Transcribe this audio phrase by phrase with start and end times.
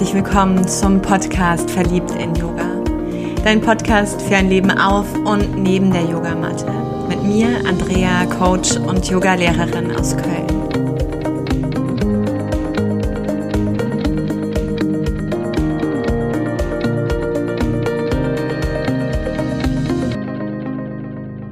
[0.00, 2.64] herzlich willkommen zum Podcast Verliebt in Yoga.
[3.44, 6.72] Dein Podcast für ein Leben auf und neben der Yogamatte.
[7.06, 10.46] Mit mir, Andrea, Coach und Yogalehrerin aus Köln.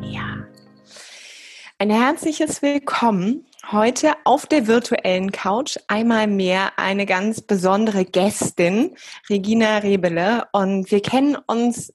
[0.01, 0.47] Ja.
[1.79, 8.97] Ein herzliches Willkommen Heute auf der virtuellen Couch einmal mehr eine ganz besondere Gästin,
[9.29, 10.47] Regina Rebele.
[10.53, 11.93] Und wir kennen uns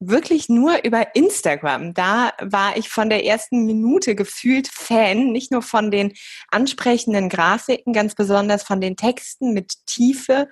[0.00, 1.94] wirklich nur über Instagram.
[1.94, 6.14] Da war ich von der ersten Minute gefühlt Fan, nicht nur von den
[6.50, 10.48] ansprechenden Grafiken, ganz besonders von den Texten mit Tiefe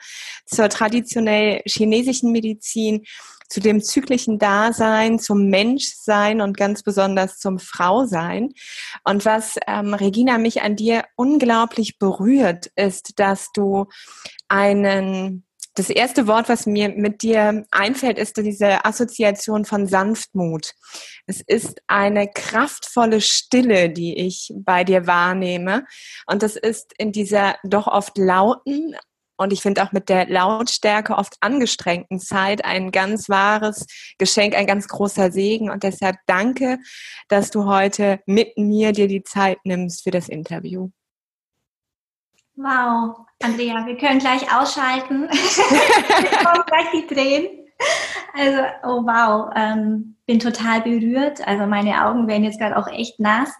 [0.46, 3.04] zur traditionell chinesischen Medizin,
[3.52, 8.54] zu dem zyklischen Dasein, zum Menschsein und ganz besonders zum Frausein.
[9.04, 13.86] Und was ähm, Regina mich an dir unglaublich berührt, ist, dass du
[14.48, 20.74] einen das erste Wort, was mir mit dir einfällt, ist diese Assoziation von Sanftmut.
[21.26, 25.86] Es ist eine kraftvolle Stille, die ich bei dir wahrnehme.
[26.26, 28.96] Und das ist in dieser doch oft lauten,
[29.42, 33.86] und ich finde auch mit der Lautstärke oft angestrengten Zeit ein ganz wahres
[34.18, 35.70] Geschenk, ein ganz großer Segen.
[35.70, 36.78] Und deshalb danke,
[37.28, 40.90] dass du heute mit mir dir die Zeit nimmst für das Interview.
[42.54, 45.28] Wow, Andrea, wir können gleich ausschalten.
[46.44, 47.48] kommen gleich die Tränen.
[48.34, 51.46] Also, oh wow, ähm, bin total berührt.
[51.46, 53.52] Also meine Augen werden jetzt gerade auch echt nass.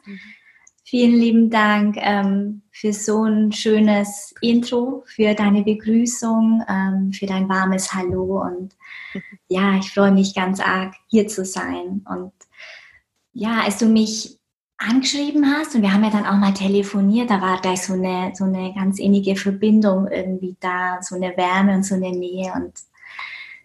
[0.92, 7.48] Vielen lieben Dank ähm, für so ein schönes Intro, für deine Begrüßung, ähm, für dein
[7.48, 8.76] warmes Hallo und
[9.48, 12.04] ja, ich freue mich ganz arg, hier zu sein.
[12.06, 12.34] Und
[13.32, 14.38] ja, als du mich
[14.76, 18.32] angeschrieben hast und wir haben ja dann auch mal telefoniert, da war gleich so eine,
[18.34, 22.74] so eine ganz innige Verbindung irgendwie da, so eine Wärme und so eine Nähe und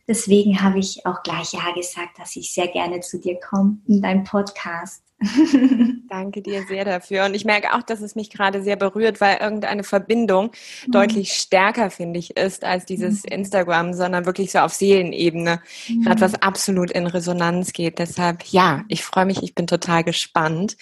[0.07, 4.01] deswegen habe ich auch gleich Ja gesagt, dass ich sehr gerne zu dir komme in
[4.01, 5.03] deinem Podcast.
[6.09, 7.25] Danke dir sehr dafür.
[7.25, 10.51] Und ich merke auch, dass es mich gerade sehr berührt, weil irgendeine Verbindung
[10.85, 10.91] mhm.
[10.91, 13.31] deutlich stärker, finde ich, ist als dieses mhm.
[13.31, 16.03] Instagram, sondern wirklich so auf Seelenebene, mhm.
[16.03, 18.00] gerade was absolut in Resonanz geht.
[18.00, 20.78] Deshalb, ja, ich freue mich, ich bin total gespannt.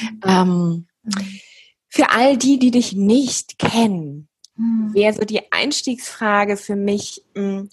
[0.00, 0.20] Mhm.
[0.26, 0.86] Ähm,
[1.88, 4.92] für all die, die dich nicht kennen, mhm.
[4.92, 7.70] wäre so die Einstiegsfrage für mich, mh, hm,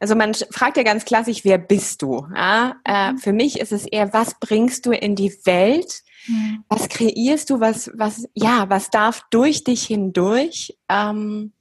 [0.00, 2.26] also man fragt ja ganz klassisch, wer bist du?
[2.34, 2.76] Ja?
[2.84, 3.18] Äh, mhm.
[3.18, 6.02] für mich ist es eher, was bringst du in die Welt?
[6.26, 6.64] Mhm.
[6.68, 7.60] Was kreierst du?
[7.60, 11.52] Was, was, ja, was darf durch dich hindurch ähm,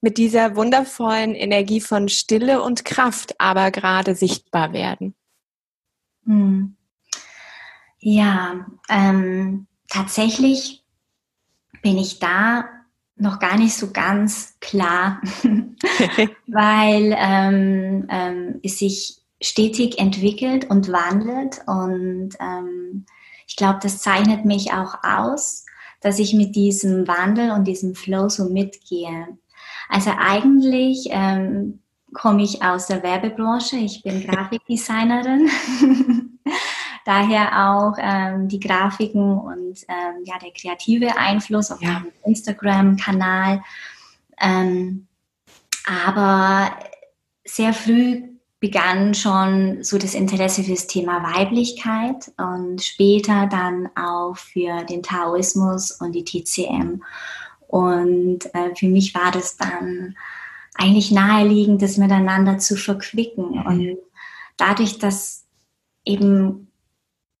[0.00, 5.14] mit dieser wundervollen Energie von Stille und Kraft aber gerade sichtbar werden?
[6.24, 6.76] Mhm.
[7.98, 10.84] Ja, ähm, tatsächlich
[11.82, 12.64] bin ich da
[13.22, 15.20] noch gar nicht so ganz klar,
[16.46, 23.06] weil ähm, ähm, es sich stetig entwickelt und wandelt und ähm,
[23.46, 25.66] ich glaube, das zeichnet mich auch aus,
[26.00, 29.28] dass ich mit diesem Wandel und diesem Flow so mitgehe.
[29.88, 31.80] Also eigentlich ähm,
[32.14, 35.50] komme ich aus der Werbebranche, ich bin Grafikdesignerin.
[37.04, 41.94] Daher auch ähm, die Grafiken und ähm, ja, der kreative Einfluss auf ja.
[41.94, 43.62] meinem Instagram-Kanal.
[44.40, 45.06] Ähm,
[45.86, 46.76] aber
[47.44, 48.22] sehr früh
[48.60, 55.02] begann schon so das Interesse für das Thema Weiblichkeit und später dann auch für den
[55.02, 57.02] Taoismus und die TCM.
[57.66, 60.14] Und äh, für mich war das dann
[60.74, 63.50] eigentlich naheliegend, das miteinander zu verquicken.
[63.50, 63.66] Mhm.
[63.66, 63.98] Und
[64.56, 65.44] dadurch, dass
[66.04, 66.71] eben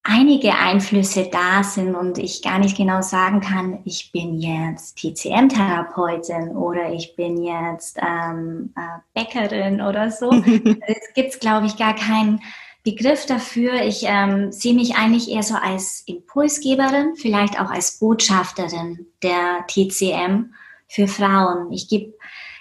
[0.02, 6.56] einige Einflüsse da sind und ich gar nicht genau sagen kann, ich bin jetzt TCM-Therapeutin
[6.56, 10.30] oder ich bin jetzt ähm, äh, Bäckerin oder so.
[10.86, 12.40] es gibt, glaube ich, gar keinen
[12.82, 13.82] Begriff dafür.
[13.82, 20.52] Ich ähm, sehe mich eigentlich eher so als Impulsgeberin, vielleicht auch als Botschafterin der TCM
[20.88, 21.70] für Frauen.
[21.70, 22.12] Ich gebe,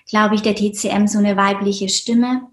[0.08, 2.51] glaube ich, der TCM so eine weibliche Stimme Mm,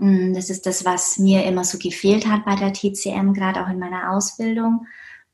[0.00, 3.78] das ist das, was mir immer so gefehlt hat bei der TCM, gerade auch in
[3.78, 4.86] meiner Ausbildung.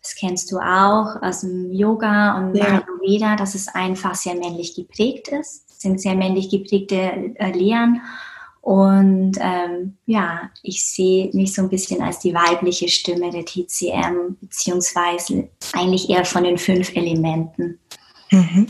[0.03, 2.83] Das kennst du auch aus dem Yoga und ja.
[2.83, 5.65] Ayurveda, dass es einfach sehr männlich geprägt ist.
[5.69, 8.03] Es sind sehr männlich geprägte äh, Lehren.
[8.61, 14.37] Und ähm, ja, ich sehe mich so ein bisschen als die weibliche Stimme der TCM,
[14.41, 17.79] beziehungsweise eigentlich eher von den fünf Elementen,
[18.33, 18.67] mhm.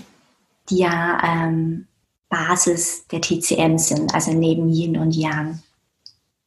[0.68, 1.86] die ja ähm,
[2.28, 5.62] Basis der TCM sind, also neben Yin und Yang.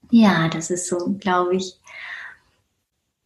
[0.09, 1.75] Ja, das ist so, glaube ich,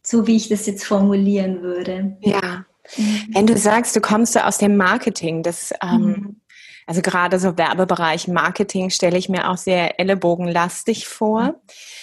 [0.02, 2.16] so wie ich das jetzt formulieren würde.
[2.20, 2.64] Ja.
[2.96, 3.28] Mhm.
[3.32, 6.40] Wenn du sagst, du kommst aus dem Marketing, das ähm, mhm.
[6.86, 11.54] Also gerade so Werbebereich Marketing stelle ich mir auch sehr ellenbogenlastig vor.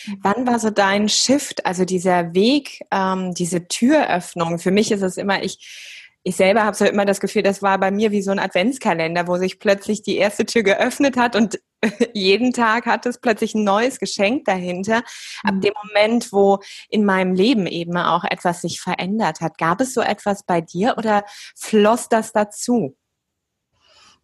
[0.08, 0.18] Mhm.
[0.22, 4.58] Wann war so dein Shift, also dieser Weg, ähm, diese Türöffnung?
[4.58, 7.80] Für mich ist es immer, ich ich selber habe so immer das Gefühl, das war
[7.80, 11.60] bei mir wie so ein Adventskalender, wo sich plötzlich die erste Tür geöffnet hat und
[12.14, 14.98] jeden Tag hat es plötzlich ein neues Geschenk dahinter.
[15.44, 15.62] Ab mhm.
[15.62, 16.60] dem Moment, wo
[16.90, 20.96] in meinem Leben eben auch etwas sich verändert hat, gab es so etwas bei dir
[20.98, 21.24] oder
[21.56, 22.96] floss das dazu?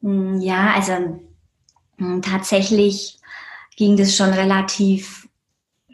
[0.02, 1.20] Mm, ja, also
[1.98, 3.20] mm, tatsächlich
[3.76, 5.27] ging das schon relativ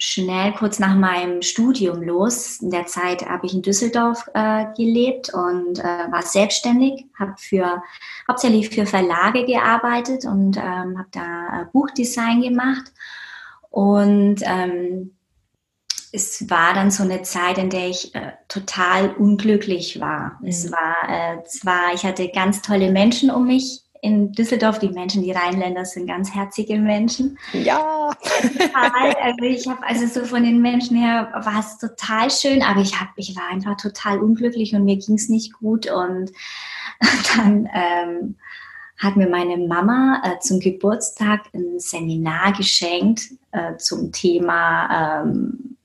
[0.03, 2.59] schnell kurz nach meinem Studium los.
[2.59, 7.81] In der Zeit habe ich in Düsseldorf äh, gelebt und äh, war selbstständig, habe für
[8.27, 12.91] hauptsächlich für Verlage gearbeitet und ähm, habe da äh, Buchdesign gemacht.
[13.69, 15.15] Und ähm,
[16.11, 20.37] es war dann so eine Zeit, in der ich äh, total unglücklich war.
[20.41, 20.47] Mhm.
[20.49, 25.23] Es war äh, zwar, ich hatte ganz tolle Menschen um mich in Düsseldorf, die Menschen,
[25.23, 27.39] die Rheinländer sind ganz herzige Menschen.
[27.53, 28.11] Ja.
[28.41, 32.81] Total, also ich habe also so von den Menschen her war es total schön, aber
[32.81, 36.33] ich habe, ich war einfach total unglücklich und mir ging es nicht gut und
[37.37, 38.35] dann ähm,
[38.97, 43.21] hat mir meine Mama äh, zum Geburtstag ein Seminar geschenkt
[43.53, 45.77] äh, zum Thema ähm,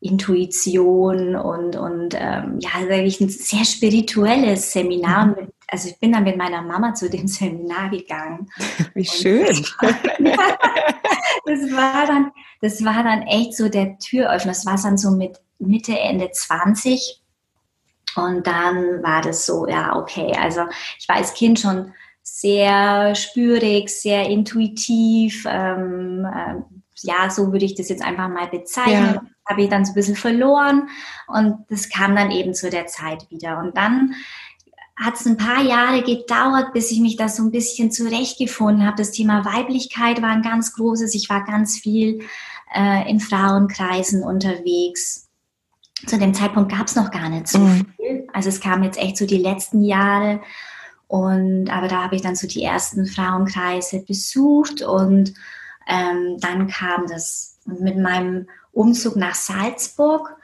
[0.00, 5.28] Intuition und, und ähm, ja, wirklich ein sehr spirituelles Seminar.
[5.28, 5.34] Mhm.
[5.34, 8.50] Mit, also ich bin dann mit meiner Mama zu dem Seminar gegangen.
[8.94, 9.64] Wie schön.
[11.44, 12.30] Das war, dann,
[12.60, 14.52] das war dann echt so der Türöffner.
[14.52, 17.22] Das war dann so mit Mitte, Ende 20.
[18.16, 20.36] Und dann war das so, ja, okay.
[20.38, 20.64] Also
[20.98, 25.46] ich war als Kind schon sehr spürig, sehr intuitiv.
[25.48, 26.56] Ähm, äh,
[27.00, 29.14] ja, so würde ich das jetzt einfach mal bezeichnen.
[29.14, 30.88] Ja habe ich dann so ein bisschen verloren
[31.26, 33.58] und das kam dann eben zu der Zeit wieder.
[33.58, 34.14] Und dann
[34.98, 38.96] hat es ein paar Jahre gedauert, bis ich mich da so ein bisschen zurechtgefunden habe.
[38.96, 41.14] Das Thema Weiblichkeit war ein ganz großes.
[41.14, 42.22] Ich war ganz viel
[42.74, 45.28] äh, in Frauenkreisen unterwegs.
[46.06, 47.86] Zu dem Zeitpunkt gab es noch gar nicht so mhm.
[47.96, 48.26] viel.
[48.32, 50.40] Also es kam jetzt echt so die letzten Jahre.
[51.06, 55.32] Und aber da habe ich dann so die ersten Frauenkreise besucht und
[55.86, 60.36] ähm, dann kam das mit meinem Umzug nach Salzburg,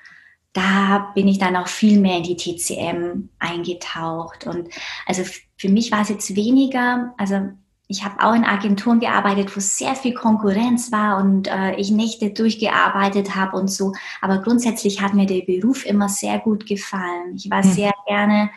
[0.55, 4.47] da bin ich dann auch viel mehr in die TCM eingetaucht.
[4.47, 4.69] Und
[5.07, 5.23] also
[5.57, 7.51] für mich war es jetzt weniger, also
[7.87, 12.31] ich habe auch in Agenturen gearbeitet, wo sehr viel Konkurrenz war und äh, ich Nächte
[12.31, 13.93] durchgearbeitet habe und so.
[14.23, 17.35] Aber grundsätzlich hat mir der Beruf immer sehr gut gefallen.
[17.35, 17.71] Ich war hm.
[17.71, 18.51] sehr gerne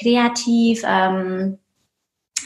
[0.00, 0.82] kreativ.
[0.86, 1.58] Ähm,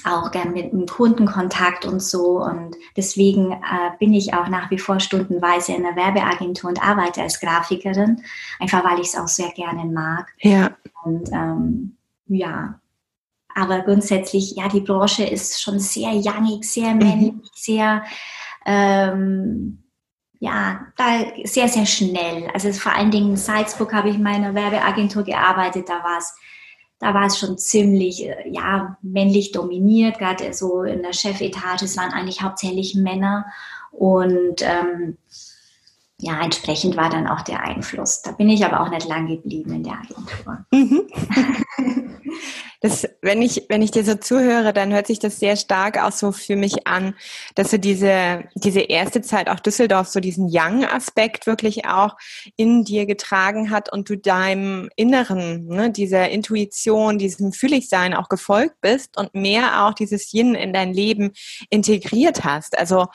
[0.07, 2.43] auch gern mit dem Kundenkontakt und so.
[2.43, 7.23] Und deswegen äh, bin ich auch nach wie vor stundenweise in der Werbeagentur und arbeite
[7.23, 8.23] als Grafikerin,
[8.59, 10.29] einfach weil ich es auch sehr gerne mag.
[10.41, 10.71] Ja.
[11.05, 12.81] Und ähm, ja,
[13.55, 16.99] aber grundsätzlich, ja, die Branche ist schon sehr youngig, sehr mhm.
[16.99, 17.43] männlich, mhm.
[17.55, 18.05] sehr,
[18.65, 19.83] ähm,
[20.39, 22.49] ja, da sehr, sehr schnell.
[22.55, 26.35] Also vor allen Dingen in Salzburg habe ich in meiner Werbeagentur gearbeitet, da war es
[27.01, 31.97] da war es schon ziemlich äh, ja, männlich dominiert, gerade so in der Chefetage, es
[31.97, 33.47] waren eigentlich hauptsächlich Männer.
[33.91, 35.17] Und ähm,
[36.21, 38.23] ja, entsprechend war dann auch der Einfluss.
[38.23, 40.67] Da bin ich aber auch nicht lang geblieben in der Agentur.
[40.71, 41.09] Mhm.
[42.83, 46.13] Das, wenn ich, wenn ich dir so zuhöre, dann hört sich das sehr stark auch
[46.13, 47.15] so für mich an,
[47.55, 52.17] dass du diese, diese erste Zeit auch Düsseldorf so diesen Young-Aspekt wirklich auch
[52.57, 58.81] in dir getragen hat und du deinem Inneren, ne, dieser Intuition, diesem Fühligsein auch gefolgt
[58.81, 61.33] bist und mehr auch dieses Yin in dein Leben
[61.69, 62.79] integriert hast.
[62.79, 63.09] Also,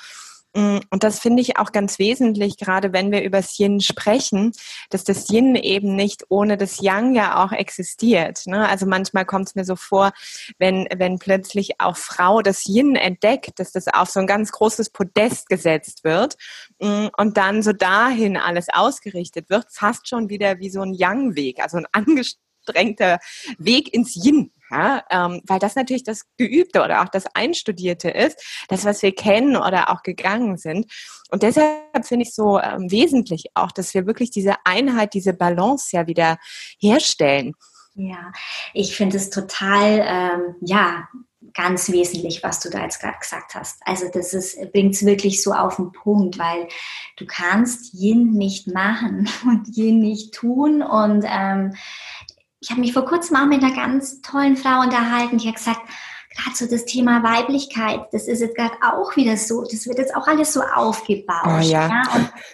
[0.55, 4.53] und das finde ich auch ganz wesentlich, gerade wenn wir über das Yin sprechen,
[4.89, 8.47] dass das Yin eben nicht ohne das Yang ja auch existiert.
[8.47, 8.67] Ne?
[8.67, 10.13] Also manchmal kommt es mir so vor,
[10.57, 14.91] wenn, wenn plötzlich auch Frau das Yin entdeckt, dass das auf so ein ganz großes
[14.91, 16.35] Podest gesetzt wird
[16.79, 21.61] mm, und dann so dahin alles ausgerichtet wird, fast schon wieder wie so ein Yang-Weg,
[21.61, 23.19] also ein angestrengter
[23.57, 24.51] Weg ins Yin.
[24.71, 29.13] Ja, ähm, weil das natürlich das Geübte oder auch das Einstudierte ist, das, was wir
[29.13, 30.91] kennen oder auch gegangen sind.
[31.29, 35.95] Und deshalb finde ich so ähm, wesentlich auch, dass wir wirklich diese Einheit, diese Balance
[35.95, 36.37] ja wieder
[36.79, 37.53] herstellen.
[37.93, 38.31] Ja,
[38.73, 41.07] ich finde es total, ähm, ja,
[41.53, 43.79] ganz wesentlich, was du da jetzt gerade gesagt hast.
[43.85, 46.67] Also das bringt es wirklich so auf den Punkt, weil
[47.15, 51.73] du kannst Yin nicht machen und Yin nicht tun und ähm,
[52.65, 55.81] ich habe mich vor kurzem auch mit einer ganz tollen Frau unterhalten, die hat gesagt,
[56.35, 60.15] gerade so das Thema Weiblichkeit, das ist jetzt gerade auch wieder so, das wird jetzt
[60.15, 61.45] auch alles so aufgebaut.
[61.45, 61.87] Oh, ja.
[61.87, 62.03] ja.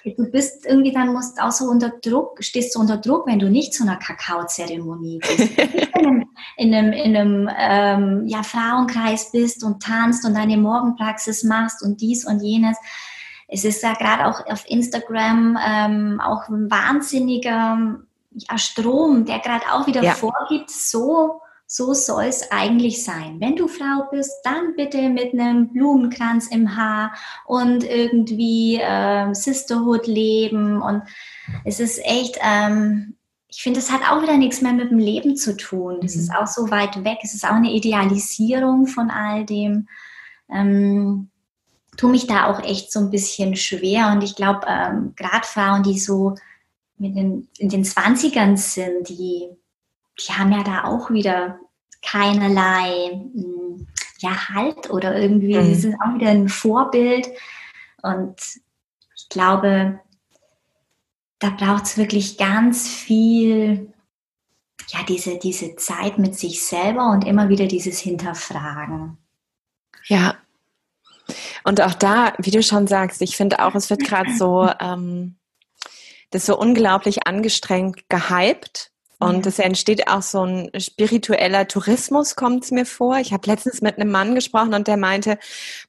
[0.03, 3.39] Und du bist irgendwie dann musst auch so unter Druck, stehst du unter Druck, wenn
[3.39, 5.57] du nicht zu einer Kakaozeremonie bist.
[5.57, 6.25] in einem,
[6.57, 12.01] in einem, in einem ähm, ja, Frauenkreis bist und tanzt und deine Morgenpraxis machst und
[12.01, 12.77] dies und jenes.
[13.47, 19.65] Es ist ja gerade auch auf Instagram ähm, auch ein wahnsinniger ja, Strom, der gerade
[19.73, 20.13] auch wieder ja.
[20.13, 21.41] vorgibt, so
[21.73, 23.37] so soll es eigentlich sein.
[23.39, 27.13] Wenn du Frau bist, dann bitte mit einem Blumenkranz im Haar
[27.45, 30.81] und irgendwie äh, Sisterhood leben.
[30.81, 31.03] Und
[31.63, 33.15] es ist echt, ähm,
[33.47, 36.01] ich finde, es hat auch wieder nichts mehr mit dem Leben zu tun.
[36.03, 36.23] Es mhm.
[36.23, 37.19] ist auch so weit weg.
[37.23, 39.87] Es ist auch eine Idealisierung von all dem.
[40.49, 41.29] Ähm,
[41.95, 44.11] tue mich da auch echt so ein bisschen schwer.
[44.11, 46.35] Und ich glaube, ähm, gerade Frauen, die so
[47.01, 49.49] mit den, in den 20ern sind, die
[50.27, 51.59] die haben ja da auch wieder
[52.01, 53.87] keinerlei hm,
[54.19, 55.65] ja, Halt oder irgendwie, mhm.
[55.65, 57.27] sie sind auch wieder ein Vorbild.
[58.03, 58.35] Und
[59.15, 59.99] ich glaube,
[61.39, 63.91] da braucht es wirklich ganz viel,
[64.89, 69.17] ja, diese, diese Zeit mit sich selber und immer wieder dieses Hinterfragen.
[70.05, 70.35] Ja.
[71.63, 75.35] Und auch da, wie du schon sagst, ich finde auch, es wird gerade so, ähm,
[76.31, 82.71] das so unglaublich angestrengt gehypt und es entsteht auch so ein spiritueller Tourismus, kommt es
[82.71, 83.17] mir vor.
[83.19, 85.37] Ich habe letztens mit einem Mann gesprochen und der meinte,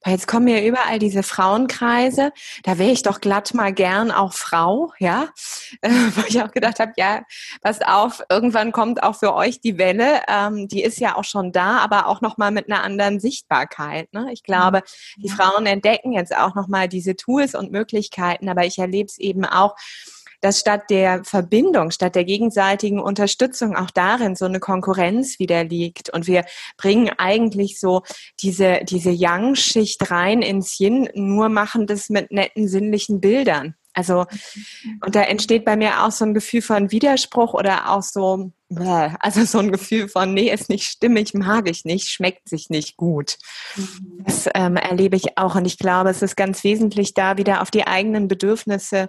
[0.04, 2.32] jetzt kommen ja überall diese Frauenkreise,
[2.62, 5.30] da wäre ich doch glatt mal gern auch Frau, ja.
[5.82, 7.22] wo ich auch gedacht habe, ja,
[7.62, 11.52] pass auf, irgendwann kommt auch für euch die Welle, ähm, die ist ja auch schon
[11.52, 14.12] da, aber auch nochmal mit einer anderen Sichtbarkeit.
[14.12, 14.28] Ne?
[14.32, 14.82] Ich glaube,
[15.16, 19.46] die Frauen entdecken jetzt auch nochmal diese Tools und Möglichkeiten, aber ich erlebe es eben
[19.46, 19.74] auch,
[20.42, 26.10] dass statt der Verbindung, statt der gegenseitigen Unterstützung auch darin so eine Konkurrenz wieder liegt.
[26.10, 26.44] Und wir
[26.76, 28.02] bringen eigentlich so
[28.42, 33.74] diese, diese Yang-Schicht rein ins Yin, nur machen das mit netten sinnlichen Bildern.
[33.94, 34.24] Also,
[35.04, 38.52] und da entsteht bei mir auch so ein Gefühl von Widerspruch oder auch so,
[39.20, 42.96] also so ein Gefühl von, nee, ist nicht stimmig, mag ich nicht, schmeckt sich nicht
[42.96, 43.36] gut.
[43.76, 44.22] Mhm.
[44.24, 45.56] Das ähm, erlebe ich auch.
[45.56, 49.08] Und ich glaube, es ist ganz wesentlich, da wieder auf die eigenen Bedürfnisse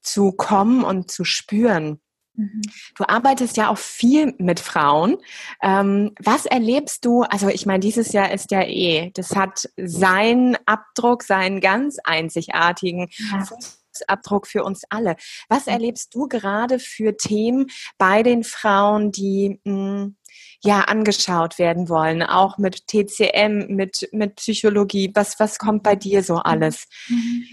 [0.00, 2.00] zu kommen und zu spüren.
[2.38, 2.62] Mhm.
[2.96, 5.16] Du arbeitest ja auch viel mit Frauen.
[5.60, 7.22] Ähm, was erlebst du?
[7.22, 13.08] Also ich meine, dieses Jahr ist ja eh, das hat seinen Abdruck, seinen ganz einzigartigen
[13.32, 13.44] ja.
[13.44, 15.16] Fußabdruck für uns alle.
[15.48, 17.66] Was erlebst du gerade für Themen
[17.98, 20.16] bei den Frauen, die mh, hm,
[20.62, 25.10] ja angeschaut werden wollen, auch mit TCM, mit mit Psychologie?
[25.14, 26.86] Was was kommt bei dir so alles?
[27.08, 27.44] Mhm.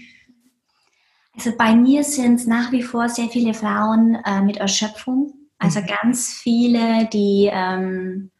[1.36, 5.34] Also bei mir sind es nach wie vor sehr viele Frauen äh, mit Erschöpfung.
[5.58, 5.86] Also mhm.
[5.86, 8.30] ganz viele, die ähm,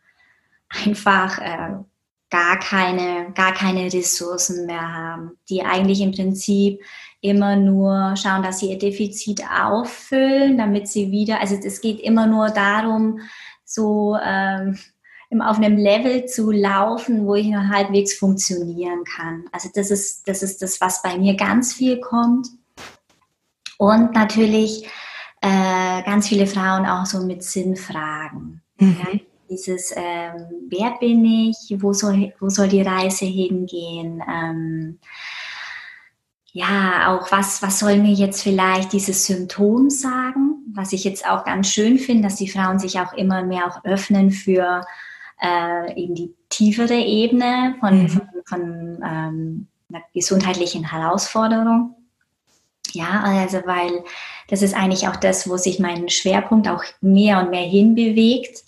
[0.85, 1.75] einfach äh,
[2.31, 6.81] gar keine, gar keine Ressourcen mehr haben, die eigentlich im Prinzip
[7.21, 12.27] immer nur schauen, dass sie ihr Defizit auffüllen, damit sie wieder, also es geht immer
[12.27, 13.21] nur darum,
[13.65, 14.79] so ähm,
[15.41, 19.45] auf einem Level zu laufen, wo ich noch halbwegs funktionieren kann.
[19.53, 22.49] Also das ist, das ist das, was bei mir ganz viel kommt.
[23.79, 24.87] Und natürlich
[25.41, 28.63] äh, ganz viele Frauen auch so mit Sinnfragen.
[28.79, 28.97] Mhm.
[28.99, 29.21] Ja?
[29.49, 34.21] Dieses, ähm, wer bin ich, wo soll, wo soll die Reise hingehen?
[34.29, 34.99] Ähm,
[36.53, 40.65] ja, auch was, was soll mir jetzt vielleicht dieses Symptom sagen?
[40.73, 43.85] Was ich jetzt auch ganz schön finde, dass die Frauen sich auch immer mehr auch
[43.85, 44.85] öffnen für
[45.41, 48.09] äh, eben die tiefere Ebene von, mhm.
[48.09, 51.96] von, von ähm, einer gesundheitlichen Herausforderung.
[52.97, 54.05] Ja, also weil
[54.49, 58.65] das ist eigentlich auch das, wo sich mein Schwerpunkt auch mehr und mehr hinbewegt.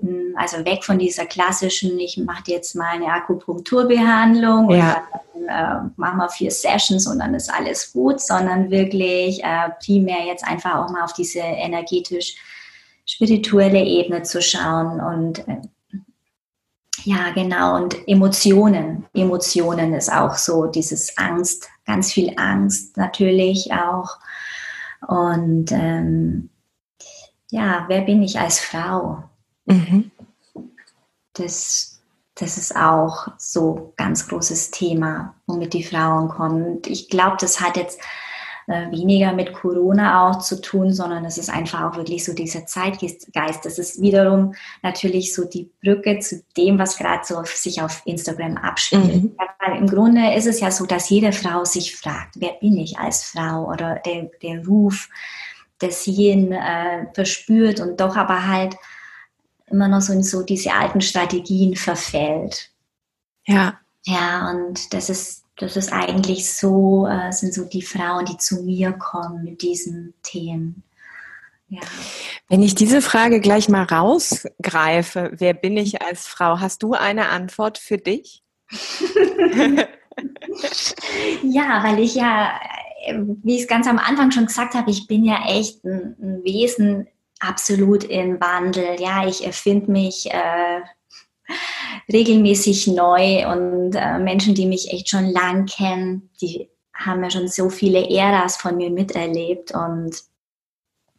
[0.00, 4.76] Hm, also weg von dieser klassischen, ich mache jetzt mal eine Akupunkturbehandlung ja.
[4.76, 9.70] und dann äh, machen wir vier Sessions und dann ist alles gut, sondern wirklich äh,
[9.84, 12.36] primär jetzt einfach auch mal auf diese energetisch
[13.06, 15.62] spirituelle Ebene zu schauen und äh,
[17.08, 17.76] ja, genau.
[17.76, 19.06] Und Emotionen.
[19.14, 24.18] Emotionen ist auch so dieses Angst, ganz viel Angst natürlich auch.
[25.06, 26.50] Und ähm,
[27.50, 29.24] ja, wer bin ich als Frau?
[29.64, 30.10] Mhm.
[31.32, 32.02] Das,
[32.34, 36.76] das ist auch so ganz großes Thema, womit die Frauen kommen.
[36.76, 37.98] Und ich glaube, das hat jetzt
[38.68, 42.66] äh, weniger mit Corona auch zu tun, sondern es ist einfach auch wirklich so dieser
[42.66, 43.64] Zeitgeist.
[43.64, 48.56] Das ist wiederum natürlich so die Brücke zu dem, was gerade so sich auf Instagram
[48.58, 49.22] abspielt.
[49.22, 49.36] Mhm.
[49.58, 52.98] Weil im Grunde ist es ja so, dass jede Frau sich fragt, wer bin ich
[52.98, 55.08] als Frau oder der, der Ruf
[55.80, 58.76] des Yin äh, verspürt und doch aber halt
[59.70, 62.70] immer noch so in so diese alten Strategien verfällt.
[63.46, 63.78] Ja.
[64.04, 68.62] Ja, und das ist, das ist eigentlich so, äh, sind so die Frauen, die zu
[68.62, 70.84] mir kommen mit diesen Themen.
[71.68, 71.80] Ja.
[72.48, 76.60] Wenn ich diese Frage gleich mal rausgreife, wer bin ich als Frau?
[76.60, 78.42] Hast du eine Antwort für dich?
[81.42, 82.58] ja, weil ich ja,
[83.42, 86.44] wie ich es ganz am Anfang schon gesagt habe, ich bin ja echt ein, ein
[86.44, 87.08] Wesen
[87.40, 88.98] absolut in Wandel.
[88.98, 90.80] Ja, ich erfinde mich äh,
[92.12, 97.48] regelmäßig neu und äh, Menschen, die mich echt schon lang kennen, die haben ja schon
[97.48, 100.22] so viele Äras von mir miterlebt und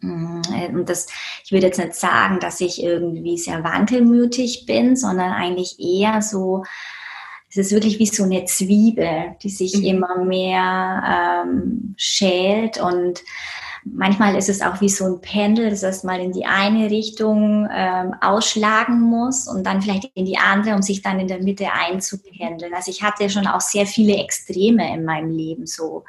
[0.01, 0.41] mm,
[0.73, 1.07] und das,
[1.43, 6.63] ich würde jetzt nicht sagen, dass ich irgendwie sehr wankelmütig bin, sondern eigentlich eher so,
[7.49, 9.85] es ist wirklich wie so eine Zwiebel, die sich mhm.
[9.85, 13.23] immer mehr ähm, schält und
[13.83, 17.67] manchmal ist es auch wie so ein Pendel, das heißt mal in die eine Richtung
[17.71, 21.71] ähm, ausschlagen muss und dann vielleicht in die andere, um sich dann in der Mitte
[21.71, 22.73] einzupendeln.
[22.73, 26.03] Also ich hatte schon auch sehr viele Extreme in meinem Leben so.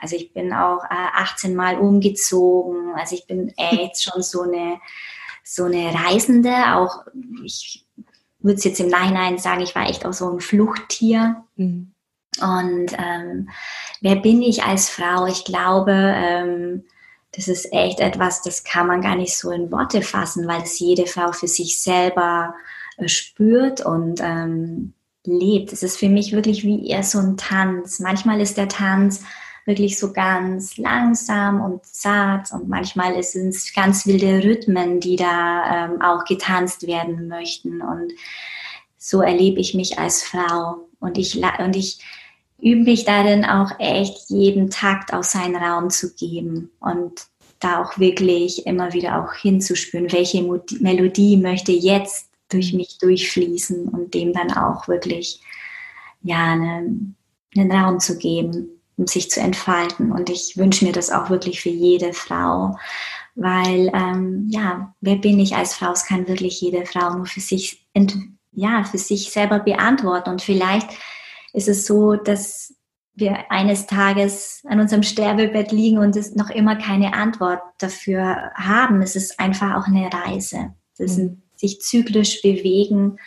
[0.00, 2.94] Also ich bin auch äh, 18 Mal umgezogen.
[2.96, 4.78] Also ich bin echt schon so eine
[5.44, 6.52] so eine Reisende.
[6.74, 7.04] Auch
[7.44, 7.84] ich
[8.40, 11.44] würde es jetzt im Nachhinein sagen, ich war echt auch so ein Fluchttier.
[11.56, 11.92] Mhm.
[12.40, 13.50] Und ähm,
[14.00, 15.26] wer bin ich als Frau?
[15.26, 16.84] Ich glaube, ähm,
[17.32, 20.78] das ist echt etwas, das kann man gar nicht so in Worte fassen, weil es
[20.78, 22.54] jede Frau für sich selber
[22.98, 24.92] äh, spürt und ähm,
[25.24, 25.72] lebt.
[25.72, 28.00] Es ist für mich wirklich wie eher so ein Tanz.
[28.00, 29.24] Manchmal ist der Tanz
[29.64, 35.86] wirklich so ganz langsam und zart und manchmal sind es ganz wilde Rhythmen, die da
[35.86, 38.12] ähm, auch getanzt werden möchten und
[38.98, 41.98] so erlebe ich mich als Frau und ich und ich
[42.62, 47.26] übe mich darin auch echt jeden Takt aus seinen Raum zu geben und
[47.58, 50.42] da auch wirklich immer wieder auch hinzuspüren, welche
[50.80, 55.40] Melodie möchte jetzt durch mich durchfließen und dem dann auch wirklich
[56.22, 57.16] ja einen,
[57.56, 60.12] einen Raum zu geben, um sich zu entfalten.
[60.12, 62.76] Und ich wünsche mir das auch wirklich für jede Frau,
[63.34, 65.92] weil ähm, ja, wer bin ich als Frau?
[65.92, 67.86] Es kann wirklich jede Frau nur für sich
[68.54, 70.88] ja für sich selber beantworten und vielleicht
[71.52, 72.74] ist es so, dass
[73.14, 79.02] wir eines Tages an unserem Sterbebett liegen und es noch immer keine Antwort dafür haben.
[79.02, 80.74] Es ist einfach auch eine Reise.
[80.94, 81.42] Es ist ein mhm.
[81.56, 83.18] sich zyklisch bewegen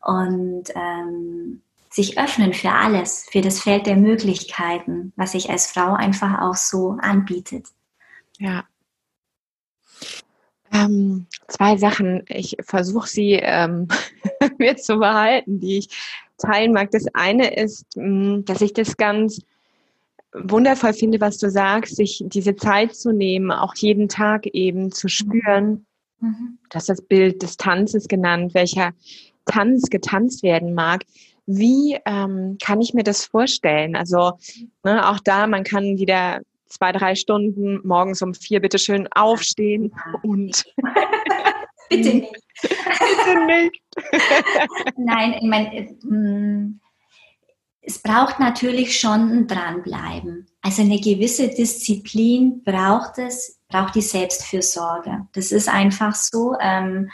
[0.00, 5.94] und ähm, sich öffnen für alles, für das Feld der Möglichkeiten, was sich als Frau
[5.94, 7.66] einfach auch so anbietet.
[8.38, 8.64] Ja.
[10.72, 12.24] Ähm, zwei Sachen.
[12.26, 13.88] Ich versuche sie ähm,
[14.58, 16.90] mir zu behalten, die ich teilen mag.
[16.90, 19.40] Das eine ist, mm, dass ich das ganz
[20.32, 25.08] wundervoll finde, was du sagst, sich diese Zeit zu nehmen, auch jeden Tag eben zu
[25.08, 25.86] spüren.
[26.20, 26.58] Mhm.
[26.70, 28.92] Du hast das Bild des Tanzes genannt, welcher
[29.46, 31.04] Tanz getanzt werden mag.
[31.46, 33.96] Wie ähm, kann ich mir das vorstellen?
[33.96, 34.32] Also
[34.82, 39.92] ne, auch da, man kann wieder zwei, drei Stunden morgens um vier bitteschön aufstehen
[40.22, 40.64] und
[41.90, 42.43] bitte nicht.
[42.62, 43.82] Bitte nicht.
[44.96, 46.80] Nein, ich meine, mm,
[47.82, 50.46] es braucht natürlich schon ein Dranbleiben.
[50.62, 55.28] Also eine gewisse Disziplin braucht es, braucht die Selbstfürsorge.
[55.32, 56.56] Das ist einfach so.
[56.60, 57.10] Ähm,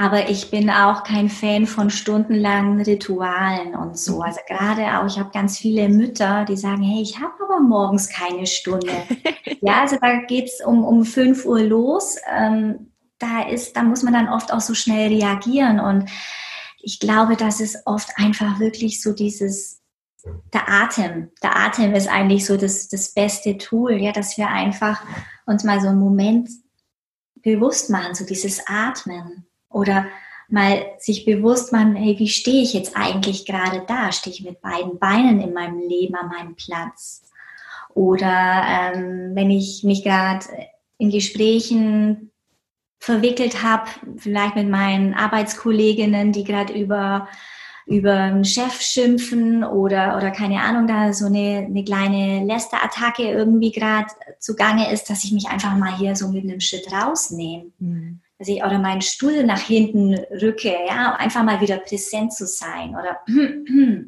[0.00, 4.16] aber ich bin auch kein Fan von stundenlangen Ritualen und so.
[4.16, 4.22] Mhm.
[4.22, 8.08] Also gerade auch, ich habe ganz viele Mütter, die sagen, hey, ich habe aber morgens
[8.08, 8.92] keine Stunde.
[9.60, 12.16] ja, also da geht's um, um 5 Uhr los.
[12.34, 12.89] Ähm,
[13.20, 15.78] da ist, da muss man dann oft auch so schnell reagieren.
[15.78, 16.10] Und
[16.82, 19.80] ich glaube, das ist oft einfach wirklich so dieses,
[20.52, 21.30] der Atem.
[21.42, 25.02] Der Atem ist eigentlich so das, das beste Tool, ja, dass wir einfach
[25.46, 26.48] uns mal so einen Moment
[27.36, 29.46] bewusst machen, so dieses Atmen.
[29.68, 30.06] Oder
[30.48, 34.12] mal sich bewusst machen, hey, wie stehe ich jetzt eigentlich gerade da?
[34.12, 37.22] Stehe ich mit beiden Beinen in meinem Leben an meinem Platz?
[37.94, 40.46] Oder ähm, wenn ich mich gerade
[40.98, 42.29] in Gesprächen
[43.00, 47.28] verwickelt habe, vielleicht mit meinen Arbeitskolleginnen, die gerade über
[47.86, 53.72] über einen Chef schimpfen oder, oder keine Ahnung, da so eine, eine kleine Lästerattacke irgendwie
[53.72, 54.06] gerade
[54.38, 57.72] zugange ist, dass ich mich einfach mal hier so mit einem Schritt rausnehme.
[57.80, 62.46] Mhm dass ich oder meinen Stuhl nach hinten rücke, ja, einfach mal wieder präsent zu
[62.46, 63.20] sein oder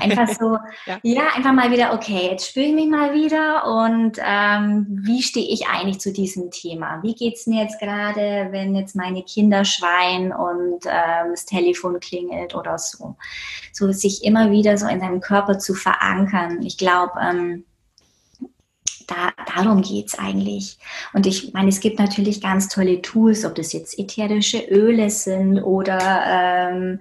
[0.00, 0.98] einfach so, ja.
[1.02, 1.22] ja.
[1.34, 5.66] einfach mal wieder, okay, jetzt spüre ich mich mal wieder und ähm, wie stehe ich
[5.66, 7.02] eigentlich zu diesem Thema?
[7.02, 12.00] Wie geht es mir jetzt gerade, wenn jetzt meine Kinder schreien und ähm, das Telefon
[12.00, 13.16] klingelt oder so?
[13.72, 16.62] So sich immer wieder so in seinem Körper zu verankern.
[16.62, 17.64] Ich glaube, ähm,
[19.06, 20.78] da, darum geht es eigentlich.
[21.12, 25.60] Und ich meine, es gibt natürlich ganz tolle Tools, ob das jetzt ätherische Öle sind
[25.60, 27.00] oder ähm,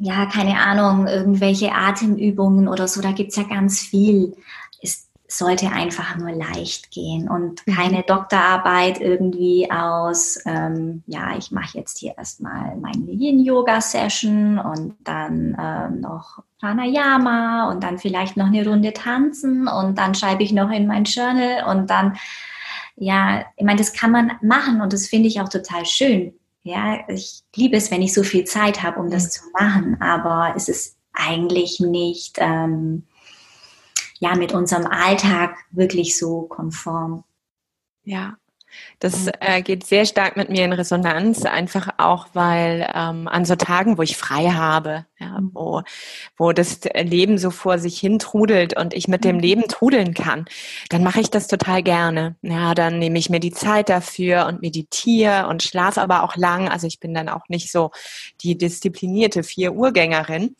[0.00, 4.34] ja, keine Ahnung, irgendwelche Atemübungen oder so, da gibt's ja ganz viel.
[4.82, 7.72] Es sollte einfach nur leicht gehen und mhm.
[7.72, 15.56] keine Doktorarbeit irgendwie aus, ähm, ja, ich mache jetzt hier erstmal meine Yin-Yoga-Session und dann
[15.60, 20.70] ähm, noch Pranayama und dann vielleicht noch eine Runde tanzen und dann schreibe ich noch
[20.70, 22.16] in mein Journal und dann,
[22.96, 26.39] ja, ich meine, das kann man machen und das finde ich auch total schön.
[26.62, 29.30] Ja, ich liebe es, wenn ich so viel Zeit habe, um das mhm.
[29.30, 33.06] zu machen, aber es ist eigentlich nicht ähm,
[34.18, 37.24] ja mit unserem Alltag wirklich so konform.
[38.04, 38.36] Ja,
[38.98, 43.56] das äh, geht sehr stark mit mir in Resonanz, einfach auch, weil ähm, an so
[43.56, 45.50] Tagen, wo ich frei habe, ja, mhm.
[45.52, 45.82] wo,
[46.36, 49.42] wo das Leben so vor sich hin trudelt und ich mit dem mhm.
[49.42, 50.44] Leben trudeln kann,
[50.88, 52.36] dann mache ich das total gerne.
[52.42, 56.68] Ja, dann nehme ich mir die Zeit dafür und meditiere und schlafe aber auch lang.
[56.68, 57.90] Also ich bin dann auch nicht so
[58.42, 60.56] die disziplinierte Vier-Uhr-Gängerin.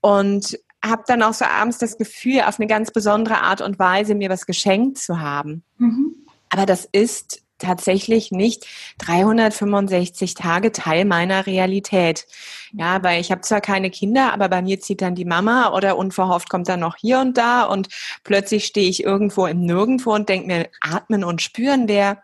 [0.00, 4.14] Und habe dann auch so abends das Gefühl, auf eine ganz besondere Art und Weise
[4.14, 5.62] mir was geschenkt zu haben.
[5.78, 6.16] Mhm.
[6.50, 8.66] Aber das ist tatsächlich nicht
[8.98, 12.26] 365 Tage Teil meiner Realität.
[12.72, 15.96] Ja, weil ich habe zwar keine Kinder, aber bei mir zieht dann die Mama oder
[15.96, 17.88] unverhofft kommt dann noch hier und da und
[18.24, 22.18] plötzlich stehe ich irgendwo im Nirgendwo und denke mir, atmen und spüren wäre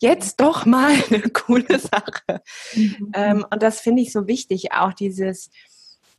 [0.00, 2.42] jetzt doch mal eine coole Sache.
[2.74, 3.12] Mhm.
[3.14, 5.50] Ähm, und das finde ich so wichtig, auch dieses,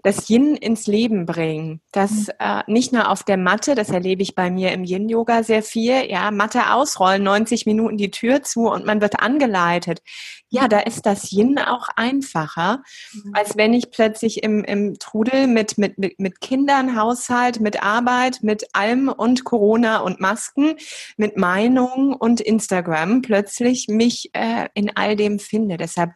[0.03, 1.81] das Yin ins Leben bringen.
[1.91, 2.27] Das mhm.
[2.39, 6.09] äh, nicht nur auf der Matte, das erlebe ich bei mir im Yin-Yoga sehr viel.
[6.09, 10.01] Ja, Matte ausrollen, 90 Minuten die Tür zu und man wird angeleitet.
[10.49, 12.83] Ja, da ist das Yin auch einfacher,
[13.13, 13.31] mhm.
[13.33, 18.39] als wenn ich plötzlich im, im Trudel mit, mit, mit, mit Kindern, Haushalt, mit Arbeit,
[18.41, 20.75] mit allem und Corona und Masken,
[21.15, 25.77] mit Meinungen und Instagram plötzlich mich äh, in all dem finde.
[25.77, 26.11] Deshalb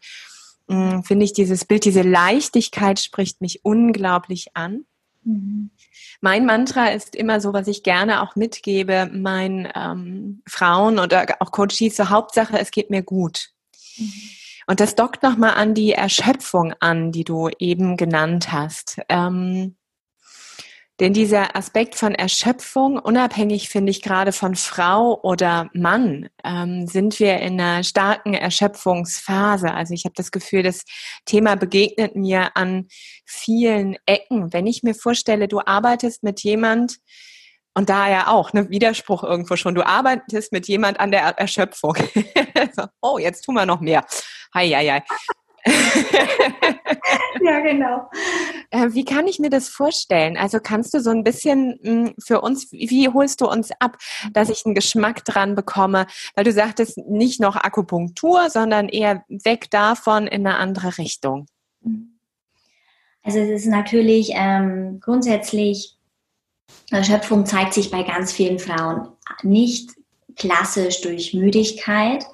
[1.04, 4.86] finde ich dieses Bild, diese Leichtigkeit spricht mich unglaublich an.
[5.24, 5.72] Mhm.
[6.22, 11.52] Mein Mantra ist immer so, was ich gerne auch mitgebe, meinen ähm, Frauen oder auch
[11.52, 13.50] Coaches, so Hauptsache, es geht mir gut.
[13.98, 14.14] Mhm.
[14.68, 19.00] Und das dockt nochmal an die Erschöpfung an, die du eben genannt hast.
[19.10, 19.76] Ähm,
[21.00, 27.20] denn dieser Aspekt von Erschöpfung, unabhängig finde ich gerade von Frau oder Mann, ähm, sind
[27.20, 29.74] wir in einer starken Erschöpfungsphase.
[29.74, 30.84] Also ich habe das Gefühl, das
[31.26, 32.88] Thema begegnet mir an
[33.26, 34.54] vielen Ecken.
[34.54, 36.98] Wenn ich mir vorstelle, du arbeitest mit jemand,
[37.78, 39.76] und da ja auch, ne, Widerspruch irgendwo schon.
[39.76, 41.98] Du arbeitest mit jemand an der Erschöpfung.
[43.02, 44.06] oh, jetzt tun wir noch mehr.
[44.54, 45.04] Hei, hei, hei.
[47.42, 48.10] ja, genau.
[48.70, 50.38] Äh, wie kann ich mir das vorstellen?
[50.38, 53.98] Also kannst du so ein bisschen hm, für uns, wie holst du uns ab,
[54.32, 56.06] dass ich einen Geschmack dran bekomme?
[56.36, 61.48] Weil du sagtest nicht noch Akupunktur, sondern eher weg davon in eine andere Richtung.
[63.24, 65.98] Also es ist natürlich ähm, grundsätzlich,
[66.92, 69.08] Erschöpfung zeigt sich bei ganz vielen Frauen
[69.42, 69.92] nicht
[70.36, 72.26] klassisch durch Müdigkeit,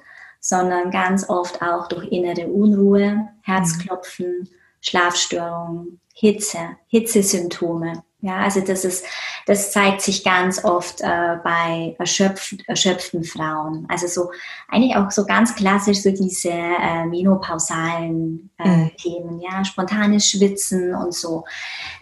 [0.42, 4.48] sondern ganz oft auch durch innere Unruhe, Herzklopfen, mhm.
[4.80, 8.02] Schlafstörungen, Hitze, Hitzesymptome.
[8.20, 9.04] Ja, also das ist,
[9.46, 13.86] das zeigt sich ganz oft äh, bei erschöpft, erschöpften Frauen.
[13.88, 14.30] Also so
[14.68, 18.90] eigentlich auch so ganz klassisch so diese äh, menopausalen äh, mhm.
[18.96, 21.44] Themen, ja, spontanes Schwitzen und so.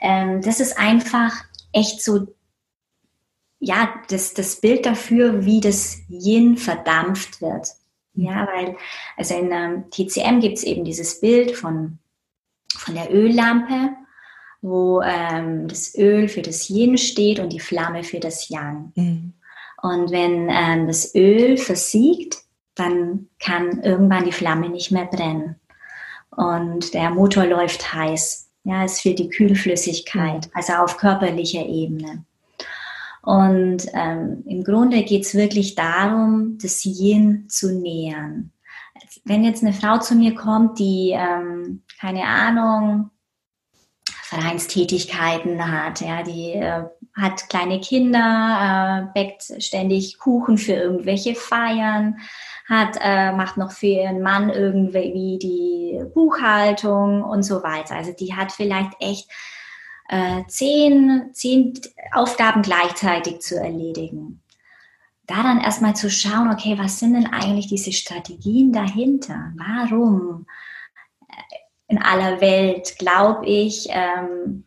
[0.00, 1.32] Ähm, das ist einfach
[1.72, 2.26] echt so
[3.62, 7.68] ja, das, das Bild dafür, wie das Yin verdampft wird.
[8.14, 8.76] Ja, weil,
[9.16, 11.98] also in ähm, TCM gibt es eben dieses Bild von,
[12.76, 13.96] von der Öllampe,
[14.62, 18.92] wo ähm, das Öl für das Yin steht und die Flamme für das Yang.
[18.94, 19.32] Mhm.
[19.82, 22.38] Und wenn ähm, das Öl versiegt,
[22.74, 25.56] dann kann irgendwann die Flamme nicht mehr brennen.
[26.30, 28.50] Und der Motor läuft heiß.
[28.64, 30.52] Ja, es fehlt die Kühlflüssigkeit, mhm.
[30.52, 32.24] also auf körperlicher Ebene.
[33.22, 38.52] Und ähm, im Grunde geht es wirklich darum, das Yin zu nähern.
[39.24, 43.10] Wenn jetzt eine Frau zu mir kommt, die, ähm, keine Ahnung,
[44.30, 46.84] Vereinstätigkeiten hat, ja, die äh,
[47.16, 52.18] hat kleine Kinder, äh, bäckt ständig Kuchen für irgendwelche Feiern,
[52.68, 57.96] hat, äh, macht noch für ihren Mann irgendwie die Buchhaltung und so weiter.
[57.96, 59.28] Also die hat vielleicht echt
[60.10, 61.72] äh, zehn, zehn
[62.12, 64.42] Aufgaben gleichzeitig zu erledigen.
[65.26, 69.52] Da dann erstmal zu schauen, okay, was sind denn eigentlich diese Strategien dahinter?
[69.56, 70.46] Warum
[71.28, 71.34] äh,
[71.86, 74.64] in aller Welt glaube ich, ähm,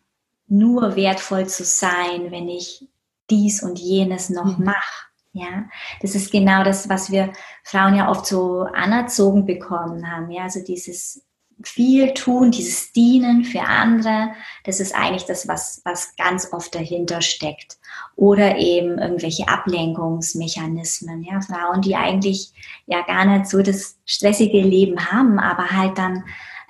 [0.48, 2.88] nur wertvoll zu sein, wenn ich
[3.30, 4.66] dies und jenes noch mhm.
[4.66, 5.08] mache?
[5.34, 5.66] Ja,
[6.02, 10.32] das ist genau das, was wir Frauen ja oft so anerzogen bekommen haben.
[10.32, 11.26] Ja, also dieses
[11.64, 14.32] viel tun, dieses Dienen für andere,
[14.64, 17.78] das ist eigentlich das, was, was ganz oft dahinter steckt.
[18.16, 22.52] Oder eben irgendwelche Ablenkungsmechanismen, ja, Frauen, die eigentlich
[22.86, 26.24] ja gar nicht so das stressige Leben haben, aber halt dann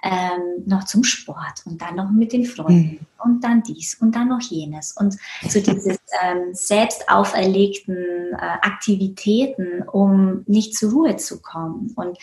[0.03, 3.23] ähm, noch zum Sport und dann noch mit den Freunden mhm.
[3.23, 4.91] und dann dies und dann noch jenes.
[4.91, 11.93] Und so diese ähm, selbst auferlegten äh, Aktivitäten, um nicht zur Ruhe zu kommen.
[11.95, 12.17] Und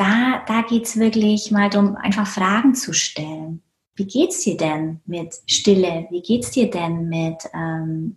[0.00, 3.62] da, da geht es wirklich mal darum, einfach Fragen zu stellen.
[3.94, 6.06] Wie geht's dir denn mit Stille?
[6.10, 8.16] Wie geht's dir denn mit, ähm,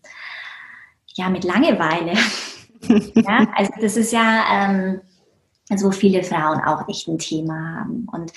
[1.14, 2.14] ja, mit Langeweile?
[3.16, 5.02] ja, also das ist ja, ähm,
[5.76, 8.08] so viele Frauen auch echt ein Thema haben.
[8.12, 8.32] Und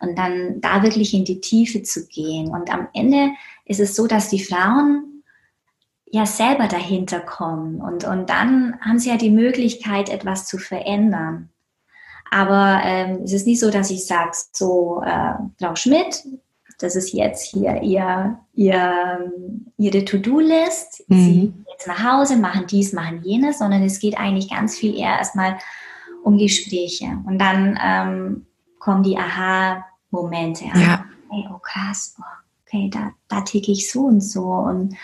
[0.00, 2.48] und dann da wirklich in die Tiefe zu gehen.
[2.48, 3.30] Und am Ende
[3.64, 5.22] ist es so, dass die Frauen
[6.04, 11.50] ja selber dahinter kommen und, und dann haben sie ja die Möglichkeit, etwas zu verändern.
[12.36, 16.22] Aber ähm, es ist nicht so, dass ich sage, so, äh, Frau Schmidt,
[16.78, 19.32] das ist jetzt hier ihr, ihr,
[19.78, 21.04] ihre To-Do-List.
[21.08, 21.16] Mhm.
[21.18, 24.94] Sie gehen jetzt nach Hause, machen dies, machen jenes, sondern es geht eigentlich ganz viel
[24.94, 25.56] eher erstmal
[26.24, 27.06] um Gespräche.
[27.24, 28.46] Und dann ähm,
[28.80, 30.66] kommen die Aha-Momente.
[30.74, 31.06] Ja.
[31.30, 32.22] Hey, oh krass, oh,
[32.66, 34.44] okay, da, da ticke ich so und so.
[34.44, 34.94] Und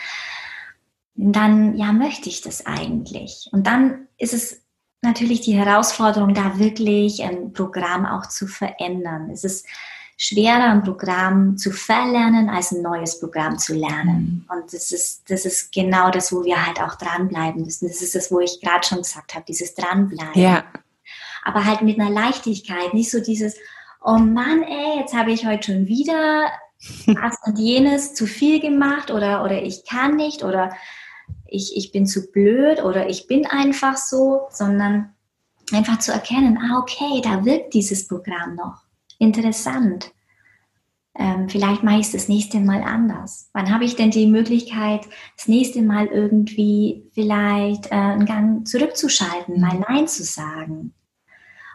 [1.15, 3.49] dann, ja, möchte ich das eigentlich?
[3.53, 4.62] Und dann ist es
[5.03, 9.31] natürlich die Herausforderung, da wirklich ein Programm auch zu verändern.
[9.31, 9.67] Es ist
[10.17, 14.47] schwerer, ein Programm zu verlernen, als ein neues Programm zu lernen.
[14.49, 14.57] Mhm.
[14.57, 17.89] Und das ist, das ist genau das, wo wir halt auch dranbleiben müssen.
[17.89, 20.41] Das ist das, wo ich gerade schon gesagt habe, dieses Dranbleiben.
[20.41, 20.65] Ja
[21.43, 23.57] aber halt mit einer Leichtigkeit, nicht so dieses,
[24.03, 26.51] oh Mann, ey, jetzt habe ich heute schon wieder
[27.07, 30.75] das und jenes zu viel gemacht oder, oder ich kann nicht oder
[31.53, 35.15] ich, ich bin zu blöd oder ich bin einfach so, sondern
[35.73, 38.83] einfach zu erkennen, ah, okay, da wirkt dieses Programm noch.
[39.19, 40.13] Interessant.
[41.15, 43.51] Ähm, vielleicht mache ich es das nächste Mal anders.
[43.53, 45.03] Wann habe ich denn die Möglichkeit,
[45.37, 49.85] das nächste Mal irgendwie vielleicht äh, einen Gang zurückzuschalten, mal mhm.
[49.89, 50.95] Nein zu sagen?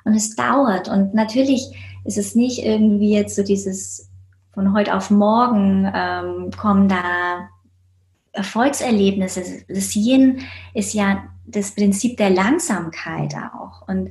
[0.03, 0.89] Und es dauert.
[0.89, 1.71] Und natürlich
[2.03, 4.09] ist es nicht irgendwie jetzt so dieses
[4.53, 7.49] von heute auf morgen ähm, kommen da
[8.37, 9.65] Erfolgserlebnisse.
[9.67, 10.41] Das Yin
[10.73, 13.87] ist ja das Prinzip der Langsamkeit auch.
[13.87, 14.09] Und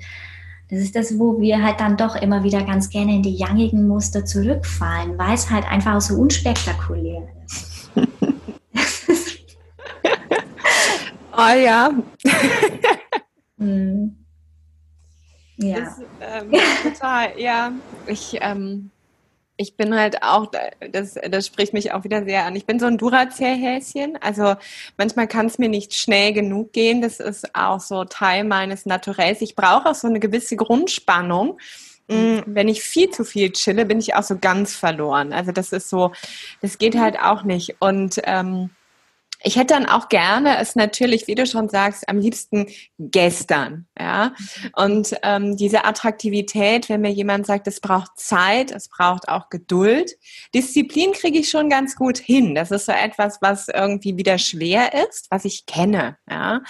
[0.68, 3.86] das ist das, wo wir halt dann doch immer wieder ganz gerne in die yangigen
[3.86, 7.90] Muster zurückfallen, weil es halt einfach so unspektakulär ist.
[11.32, 11.90] oh ja.
[13.58, 14.16] hm.
[15.58, 15.80] Ja.
[15.80, 17.72] Das, ähm, total, ja.
[18.06, 18.90] Ich, ähm,
[19.56, 20.50] ich bin halt auch,
[20.92, 22.56] das, das spricht mich auch wieder sehr an.
[22.56, 24.18] Ich bin so ein Duracell-Häschen.
[24.20, 24.54] Also
[24.98, 27.00] manchmal kann es mir nicht schnell genug gehen.
[27.00, 29.40] Das ist auch so Teil meines Naturells.
[29.40, 31.58] Ich brauche auch so eine gewisse Grundspannung.
[32.08, 35.32] Mm, wenn ich viel zu viel chille, bin ich auch so ganz verloren.
[35.32, 36.12] Also das ist so,
[36.60, 37.76] das geht halt auch nicht.
[37.80, 38.70] Und ähm,
[39.46, 42.66] ich hätte dann auch gerne es natürlich, wie du schon sagst, am liebsten
[42.98, 44.34] gestern, ja.
[44.74, 50.16] Und ähm, diese Attraktivität, wenn mir jemand sagt, es braucht Zeit, es braucht auch Geduld.
[50.52, 52.56] Disziplin kriege ich schon ganz gut hin.
[52.56, 56.62] Das ist so etwas, was irgendwie wieder schwer ist, was ich kenne, ja.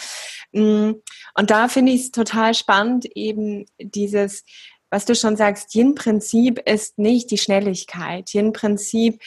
[0.53, 0.93] Mm,
[1.35, 4.45] und da finde ich es total spannend, eben dieses
[4.89, 8.33] was du schon sagst, Yin-Prinzip ist nicht die Schnelligkeit.
[8.33, 9.21] Yin-Prinzip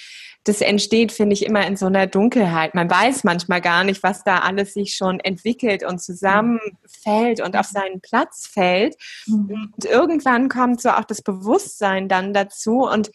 [0.50, 2.74] das entsteht, finde ich, immer in so einer Dunkelheit.
[2.74, 7.68] Man weiß manchmal gar nicht, was da alles sich schon entwickelt und zusammenfällt und auf
[7.68, 8.96] seinen Platz fällt.
[9.28, 9.74] Mhm.
[9.76, 13.12] Und irgendwann kommt so auch das Bewusstsein dann dazu und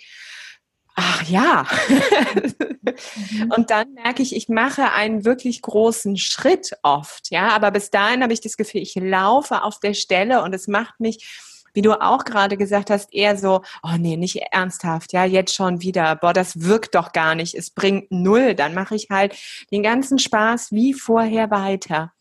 [0.94, 1.66] ach ja.
[1.88, 3.52] Mhm.
[3.56, 7.48] und dann merke ich, ich mache einen wirklich großen Schritt oft, ja.
[7.48, 11.00] Aber bis dahin habe ich das Gefühl, ich laufe auf der Stelle und es macht
[11.00, 11.40] mich
[11.74, 15.82] wie du auch gerade gesagt hast, eher so, oh nee, nicht ernsthaft, ja, jetzt schon
[15.82, 19.36] wieder, boah, das wirkt doch gar nicht, es bringt null, dann mache ich halt
[19.70, 22.12] den ganzen Spaß wie vorher weiter.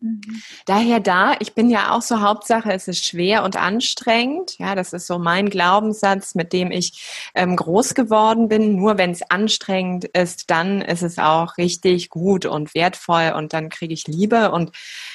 [0.00, 0.42] Mhm.
[0.64, 4.58] Daher da, ich bin ja auch so Hauptsache, es ist schwer und anstrengend.
[4.58, 8.76] Ja, das ist so mein Glaubenssatz, mit dem ich ähm, groß geworden bin.
[8.76, 13.68] Nur wenn es anstrengend ist, dann ist es auch richtig gut und wertvoll und dann
[13.68, 14.70] kriege ich Liebe und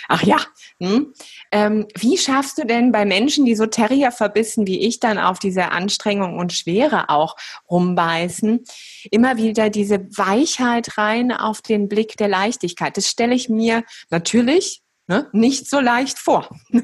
[0.07, 0.37] ach ja.
[0.79, 1.13] Hm.
[1.51, 5.39] Ähm, wie schaffst du denn bei Menschen, die so Terrier verbissen wie ich dann auf
[5.39, 7.37] diese Anstrengung und Schwere auch
[7.69, 8.63] rumbeißen,
[9.09, 12.97] immer wieder diese Weichheit rein auf den Blick der Leichtigkeit?
[12.97, 14.74] Das stelle ich mir natürlich
[15.07, 16.49] ne, nicht so leicht vor.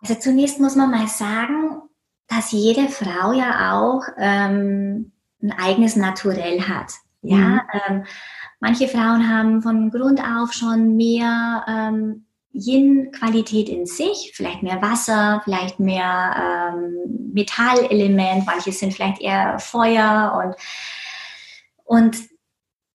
[0.00, 1.82] also zunächst muss man mal sagen,
[2.28, 5.12] dass jede Frau ja auch ähm,
[5.42, 6.92] ein eigenes Naturell hat.
[7.22, 7.60] Ja, mhm.
[7.88, 8.04] ähm,
[8.60, 15.40] manche Frauen haben von Grund auf schon mehr ähm, Yin-Qualität in sich, vielleicht mehr Wasser,
[15.44, 20.56] vielleicht mehr ähm, Metallelement, manche sind vielleicht eher Feuer und,
[21.84, 22.16] und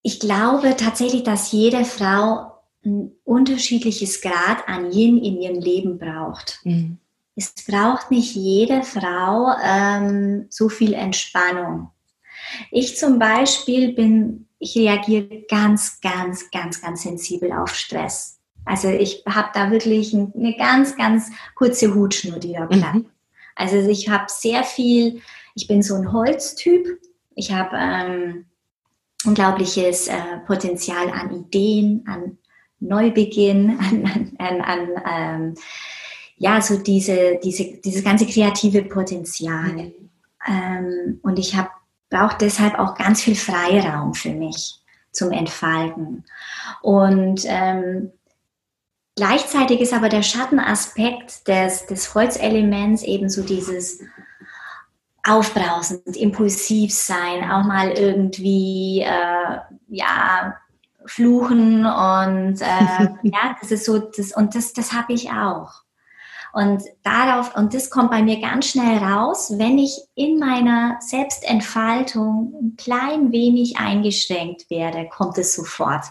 [0.01, 2.48] ich glaube tatsächlich, dass jede Frau
[2.85, 6.59] ein unterschiedliches Grad an Yin in ihrem Leben braucht.
[6.63, 6.97] Mhm.
[7.35, 11.91] Es braucht nicht jede Frau ähm, so viel Entspannung.
[12.71, 18.39] Ich zum Beispiel bin, ich reagiere ganz, ganz, ganz, ganz sensibel auf Stress.
[18.65, 22.95] Also ich habe da wirklich eine ganz, ganz kurze Hutschnur, die da bleibt.
[22.95, 23.05] Mhm.
[23.55, 25.21] Also ich habe sehr viel,
[25.55, 26.99] ich bin so ein Holztyp.
[27.35, 28.45] Ich habe ähm,
[29.25, 32.37] unglaubliches äh, Potenzial an Ideen, an
[32.79, 33.79] Neubeginn,
[34.37, 35.55] an, an, an ähm,
[36.37, 39.73] ja, so diese, diese, dieses ganze kreative Potenzial.
[39.73, 40.09] Mhm.
[40.47, 41.69] Ähm, und ich habe
[42.09, 44.79] brauche deshalb auch ganz viel Freiraum für mich
[45.11, 46.25] zum Entfalten.
[46.81, 48.11] Und ähm,
[49.15, 54.01] gleichzeitig ist aber der Schattenaspekt des, des Holzelements eben so dieses
[55.23, 59.57] aufbrausend, impulsiv sein, auch mal irgendwie äh,
[59.89, 60.55] ja
[61.09, 65.83] fluchen und äh, ja, das ist so das und das das habe ich auch.
[66.51, 72.53] Und darauf, und das kommt bei mir ganz schnell raus, wenn ich in meiner Selbstentfaltung
[72.59, 76.05] ein klein wenig eingeschränkt werde, kommt es sofort.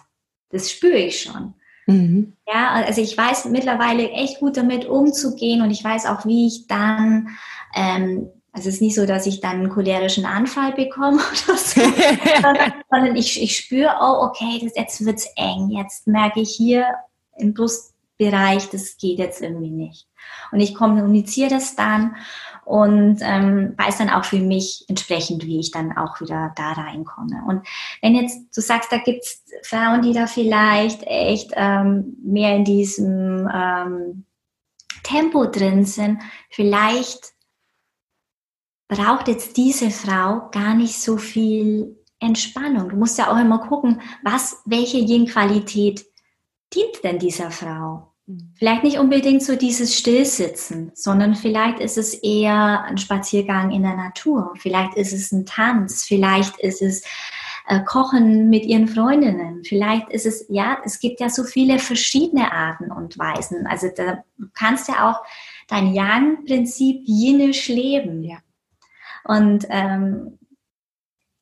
[0.51, 1.55] Das spüre ich schon.
[1.87, 2.37] Mhm.
[2.47, 6.67] Ja, also ich weiß mittlerweile echt gut damit umzugehen und ich weiß auch, wie ich
[6.69, 7.31] dann,
[7.75, 11.81] ähm, also es ist nicht so, dass ich dann einen cholerischen Anfall bekomme oder so,
[12.91, 15.71] sondern ich, ich spüre, oh, okay, das, jetzt wird's eng.
[15.71, 16.87] Jetzt merke ich hier
[17.37, 20.09] im Brustbereich, das geht jetzt irgendwie nicht.
[20.51, 22.17] Und ich kommuniziere das dann
[22.65, 27.45] und ähm, weiß dann auch für mich entsprechend, wie ich dann auch wieder da reinkomme.
[27.47, 27.65] Und
[28.03, 32.65] wenn jetzt du sagst, da gibt es Frauen, die da vielleicht echt ähm, mehr in
[32.65, 34.25] diesem ähm,
[35.05, 37.38] Tempo drin sind, vielleicht
[38.89, 42.89] braucht jetzt diese Frau gar nicht so viel Entspannung.
[42.89, 46.05] Du musst ja auch immer gucken, was, welche Yin-Qualität
[46.75, 48.15] dient denn dieser Frau?
[48.27, 48.53] Mhm.
[48.57, 53.95] Vielleicht nicht unbedingt so dieses Stillsitzen, sondern vielleicht ist es eher ein Spaziergang in der
[53.95, 54.53] Natur.
[54.57, 56.05] Vielleicht ist es ein Tanz.
[56.05, 57.05] Vielleicht ist es
[57.69, 59.63] äh, Kochen mit ihren Freundinnen.
[59.65, 63.67] Vielleicht ist es, ja, es gibt ja so viele verschiedene Arten und Weisen.
[63.67, 65.23] Also da, du kannst ja auch
[65.69, 68.25] dein Yang-Prinzip jenisch leben.
[68.25, 68.39] Ja.
[69.29, 70.39] Und ähm,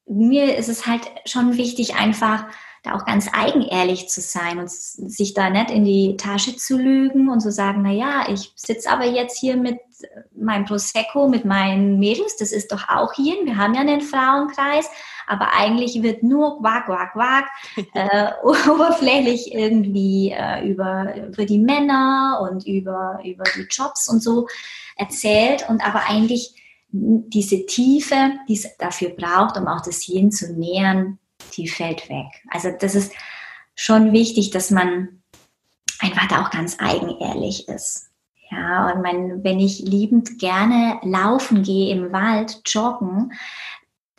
[0.07, 2.45] mir ist es halt schon wichtig, einfach
[2.83, 7.29] da auch ganz eigenehrlich zu sein und sich da nicht in die Tasche zu lügen
[7.29, 9.79] und zu sagen, na ja, ich sitze aber jetzt hier mit
[10.35, 14.89] meinem Prosecco, mit meinen Mädels, das ist doch auch hier, wir haben ja einen Frauenkreis,
[15.27, 17.47] aber eigentlich wird nur quack, quack, quack,
[17.95, 24.47] äh, oberflächlich irgendwie äh, über, über die Männer und über, über die Jobs und so
[24.97, 26.55] erzählt und aber eigentlich
[26.89, 31.19] diese Tiefe, die es dafür braucht, um auch das Yin zu nähern,
[31.57, 32.27] die fällt weg.
[32.51, 33.13] Also das ist
[33.75, 35.23] schon wichtig, dass man
[36.01, 38.11] einfach da auch ganz eigenehrlich ist.
[38.51, 43.33] Ja, und mein, wenn ich liebend gerne laufen gehe im Wald, joggen,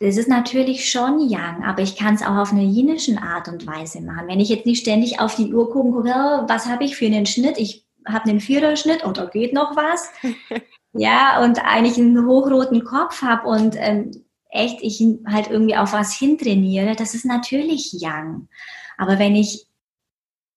[0.00, 3.66] das ist natürlich schon Yang, aber ich kann es auch auf eine jinischen Art und
[3.66, 4.28] Weise machen.
[4.28, 7.06] Wenn ich jetzt nicht ständig auf die Uhr gucken gucke, oh, was habe ich für
[7.06, 7.58] einen Schnitt?
[7.58, 10.10] Ich habe einen Viererschnitt oder oh, geht noch was?
[10.92, 16.14] ja, und eigentlich einen hochroten Kopf habe und ähm, echt ich halt irgendwie auf was
[16.14, 18.48] hintrainiere, das ist natürlich Yang.
[18.96, 19.66] Aber wenn ich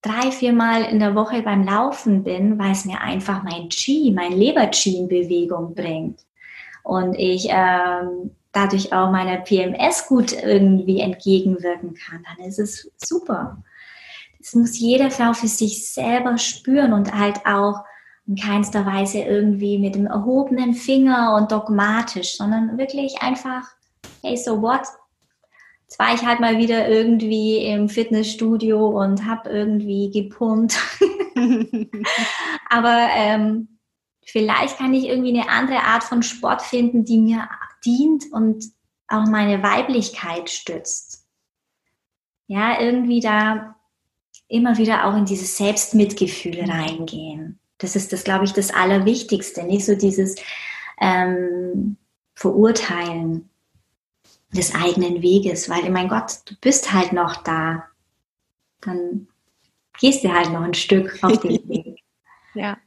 [0.01, 4.11] drei, vier Mal in der Woche beim Laufen bin, weil es mir einfach mein Qi,
[4.11, 6.21] mein Leber-Qi in Bewegung bringt
[6.83, 13.63] und ich ähm, dadurch auch meiner PMS gut irgendwie entgegenwirken kann, dann ist es super.
[14.39, 17.83] Das muss jede Frau für sich selber spüren und halt auch
[18.27, 23.67] in keinster Weise irgendwie mit dem erhobenen Finger und dogmatisch, sondern wirklich einfach
[24.21, 24.81] hey, so what?
[25.83, 30.79] Jetzt war ich halt mal wieder irgendwie im Fitnessstudio und habe irgendwie gepumpt.
[32.69, 33.79] Aber ähm,
[34.25, 37.49] vielleicht kann ich irgendwie eine andere Art von Sport finden, die mir
[37.83, 38.63] dient und
[39.07, 41.27] auch meine Weiblichkeit stützt.
[42.47, 43.75] Ja, irgendwie da
[44.47, 47.60] immer wieder auch in dieses Selbstmitgefühl reingehen.
[47.81, 49.63] Das ist das, glaube ich, das Allerwichtigste.
[49.63, 50.35] Nicht so dieses
[50.99, 51.97] ähm,
[52.35, 53.49] Verurteilen
[54.53, 57.85] des eigenen Weges, weil, mein Gott, du bist halt noch da.
[58.81, 59.27] Dann
[59.99, 61.99] gehst du halt noch ein Stück auf den Weg.
[62.53, 62.77] ja.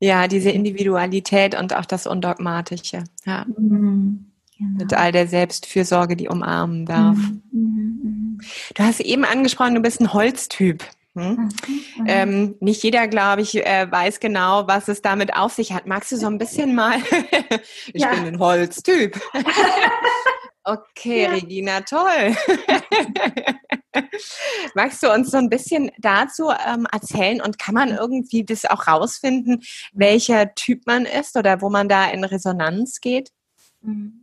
[0.00, 3.04] Ja, diese Individualität und auch das Undogmatische.
[3.24, 3.46] Ja.
[3.56, 4.78] Mhm, genau.
[4.78, 7.16] Mit all der Selbstfürsorge, die umarmen darf.
[7.16, 8.38] Mhm, mhm, mhm.
[8.74, 10.84] du hast eben angesprochen, du bist ein Holztyp.
[11.14, 11.24] Hm?
[11.24, 11.50] Mhm.
[11.98, 12.06] mhm.
[12.06, 15.86] Ähm, nicht jeder, glaube ich, äh, weiß genau, was es damit auf sich hat.
[15.86, 16.96] Magst du so ein bisschen mal?
[17.92, 18.14] ich ja.
[18.14, 19.20] bin ein Holztyp.
[20.64, 21.30] okay, ja.
[21.30, 22.34] Regina, toll.
[24.74, 28.86] Magst du uns so ein bisschen dazu ähm, erzählen und kann man irgendwie das auch
[28.86, 33.32] rausfinden, welcher Typ man ist oder wo man da in Resonanz geht?
[33.82, 34.21] Mhm.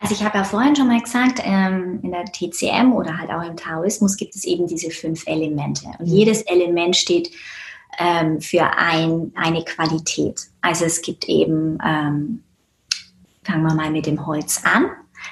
[0.00, 3.42] Also ich habe ja vorhin schon mal gesagt, ähm, in der TCM oder halt auch
[3.42, 5.86] im Taoismus gibt es eben diese fünf Elemente.
[5.98, 6.14] Und mhm.
[6.14, 7.30] jedes Element steht
[7.98, 10.42] ähm, für ein, eine Qualität.
[10.60, 12.42] Also es gibt eben, ähm,
[13.44, 14.90] fangen wir mal mit dem Holz an.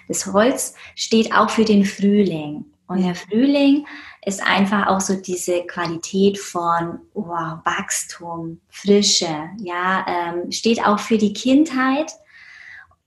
[0.09, 2.65] Das Holz steht auch für den Frühling.
[2.87, 3.87] Und der Frühling
[4.25, 11.33] ist einfach auch so diese Qualität von wow, Wachstum, Frische, ja, steht auch für die
[11.33, 12.13] Kindheit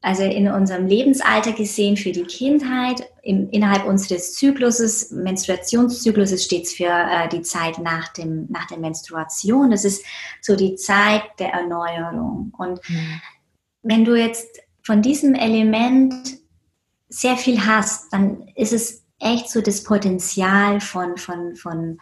[0.01, 6.73] also in unserem Lebensalter gesehen für die Kindheit, im, innerhalb unseres Zykluses, Menstruationszykluses steht es
[6.73, 9.71] für äh, die Zeit nach, dem, nach der Menstruation.
[9.71, 10.05] Das ist
[10.41, 12.53] so die Zeit der Erneuerung.
[12.57, 13.21] Und mhm.
[13.81, 14.47] wenn du jetzt
[14.83, 16.37] von diesem Element
[17.09, 21.97] sehr viel hast, dann ist es echt so das Potenzial von, von, von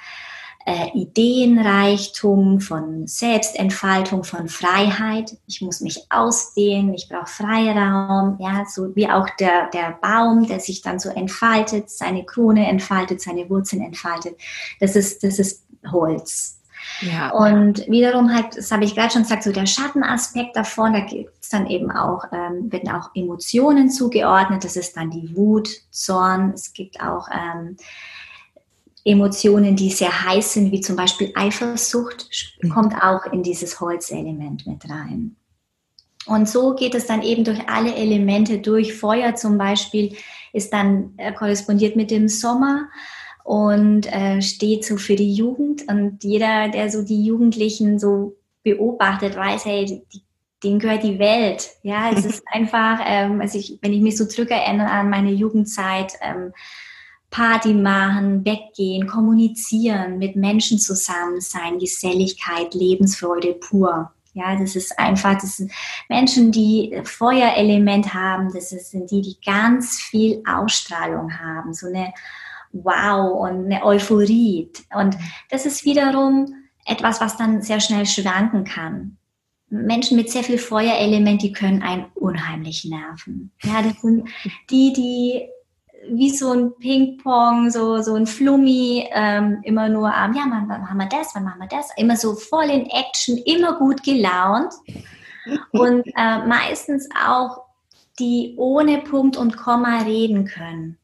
[0.65, 5.37] äh, Ideenreichtum, von Selbstentfaltung, von Freiheit.
[5.45, 10.59] Ich muss mich ausdehnen, ich brauche Freiraum, ja, so wie auch der, der Baum, der
[10.59, 14.37] sich dann so entfaltet, seine Krone entfaltet, seine Wurzeln entfaltet.
[14.79, 16.59] Das ist, das ist Holz.
[17.01, 17.31] Ja.
[17.31, 21.31] Und wiederum halt, das habe ich gerade schon gesagt, so der Schattenaspekt davon, da gibt
[21.41, 24.63] es dann eben auch, ähm, werden auch Emotionen zugeordnet.
[24.63, 26.53] Das ist dann die Wut, Zorn.
[26.53, 27.75] Es gibt auch ähm,
[29.05, 32.27] Emotionen, die sehr heiß sind, wie zum Beispiel Eifersucht,
[32.61, 32.69] mhm.
[32.69, 35.35] kommt auch in dieses Holzelement mit rein.
[36.25, 38.95] Und so geht es dann eben durch alle Elemente durch.
[38.95, 40.17] Feuer zum Beispiel
[40.53, 42.89] ist dann äh, korrespondiert mit dem Sommer
[43.43, 45.87] und äh, steht so für die Jugend.
[45.87, 50.23] Und jeder, der so die Jugendlichen so beobachtet, weiß, hey, die,
[50.63, 51.69] denen gehört die Welt.
[51.83, 56.13] Ja, es ist einfach, ähm, also ich, wenn ich mich so zurückerinnere an meine Jugendzeit,
[56.21, 56.53] ähm,
[57.35, 64.09] Party machen, weggehen, kommunizieren, mit Menschen zusammen sein, Geselligkeit, Lebensfreude pur.
[64.33, 65.69] Ja, das ist einfach, das sind
[66.07, 72.13] Menschen, die Feuerelement haben, das sind die, die ganz viel Ausstrahlung haben, so eine
[72.71, 74.71] Wow und eine Euphorie.
[74.97, 75.17] Und
[75.49, 76.53] das ist wiederum
[76.85, 79.17] etwas, was dann sehr schnell schwanken kann.
[79.67, 83.51] Menschen mit sehr viel Feuerelement, die können einen unheimlich nerven.
[83.63, 84.29] Ja, das sind
[84.69, 85.49] die, die
[86.09, 90.81] wie so ein Ping-Pong, so, so ein Flummi, ähm, immer nur am, ja, wann, wann
[90.81, 94.73] machen wir das, wann machen wir das, immer so voll in Action, immer gut gelaunt
[95.71, 97.63] und äh, meistens auch
[98.19, 100.97] die ohne Punkt und Komma reden können.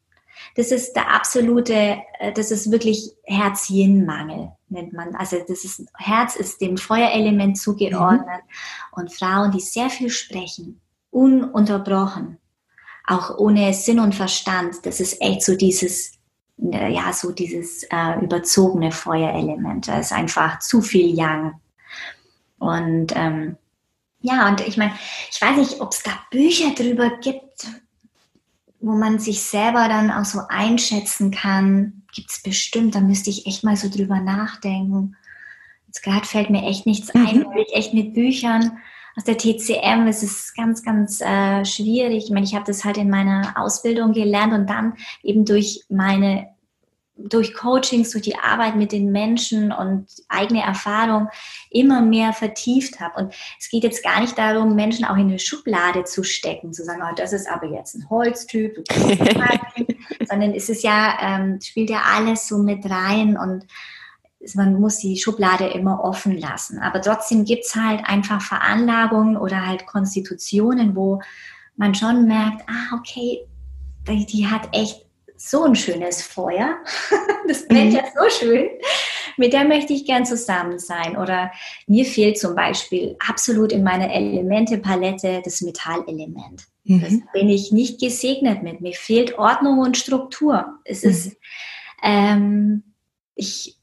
[0.55, 5.15] Das ist der absolute, äh, das ist wirklich Herz-Yin-Mangel, nennt man.
[5.15, 9.01] Also das ist, Herz ist dem Feuerelement zugeordnet mhm.
[9.01, 10.81] und Frauen, die sehr viel sprechen,
[11.11, 12.37] ununterbrochen
[13.07, 14.85] auch ohne Sinn und Verstand.
[14.85, 16.13] Das ist echt so dieses,
[16.71, 19.87] äh, ja, so dieses äh, überzogene Feuerelement.
[19.87, 21.59] Da ist einfach zu viel Yang.
[22.59, 23.57] Und ähm,
[24.21, 24.93] ja, und ich meine,
[25.31, 27.67] ich weiß nicht, ob es da Bücher drüber gibt,
[28.79, 32.03] wo man sich selber dann auch so einschätzen kann.
[32.13, 35.15] Gibt es bestimmt, da müsste ich echt mal so drüber nachdenken.
[35.87, 37.45] Jetzt gerade fällt mir echt nichts ein, mhm.
[37.45, 38.77] weil ich echt mit Büchern
[39.15, 42.25] aus der TCM ist es ganz, ganz äh, schwierig.
[42.25, 44.93] Ich meine, ich habe das halt in meiner Ausbildung gelernt und dann
[45.23, 46.47] eben durch meine
[47.29, 51.29] durch Coachings, durch die Arbeit mit den Menschen und eigene Erfahrung
[51.69, 53.21] immer mehr vertieft habe.
[53.21, 56.83] Und es geht jetzt gar nicht darum, Menschen auch in eine Schublade zu stecken, zu
[56.83, 58.83] sagen, oh, das ist aber jetzt ein Holztyp,
[60.29, 63.65] sondern es ist ja, ähm, spielt ja alles so mit rein und
[64.55, 66.79] man muss die Schublade immer offen lassen.
[66.79, 71.21] Aber trotzdem gibt es halt einfach Veranlagungen oder halt Konstitutionen, wo
[71.75, 73.45] man schon merkt, ah, okay,
[74.07, 75.05] die, die hat echt
[75.37, 76.77] so ein schönes Feuer.
[77.47, 77.97] das brennt mhm.
[77.97, 78.69] ja so schön.
[79.37, 81.17] Mit der möchte ich gern zusammen sein.
[81.17, 81.51] Oder
[81.87, 86.67] mir fehlt zum Beispiel absolut in meiner Elemente-Palette das Metallelement.
[86.83, 87.01] Mhm.
[87.01, 88.81] Das bin ich nicht gesegnet mit.
[88.81, 90.79] Mir fehlt Ordnung und Struktur.
[90.85, 91.09] Es mhm.
[91.09, 91.37] ist,
[92.03, 92.83] ähm,
[93.35, 93.80] ich,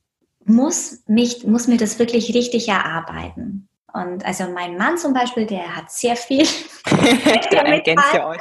[0.48, 3.68] muss, mich, muss mir das wirklich richtig erarbeiten.
[3.92, 6.46] Und also mein Mann zum Beispiel, der hat sehr viel.
[6.84, 8.40] da ergänzt euch.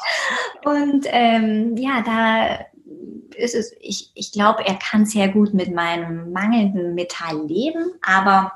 [0.66, 2.66] Und ähm, ja, da
[3.36, 8.52] ist es, ich, ich glaube, er kann sehr gut mit meinem mangelnden Metall leben, aber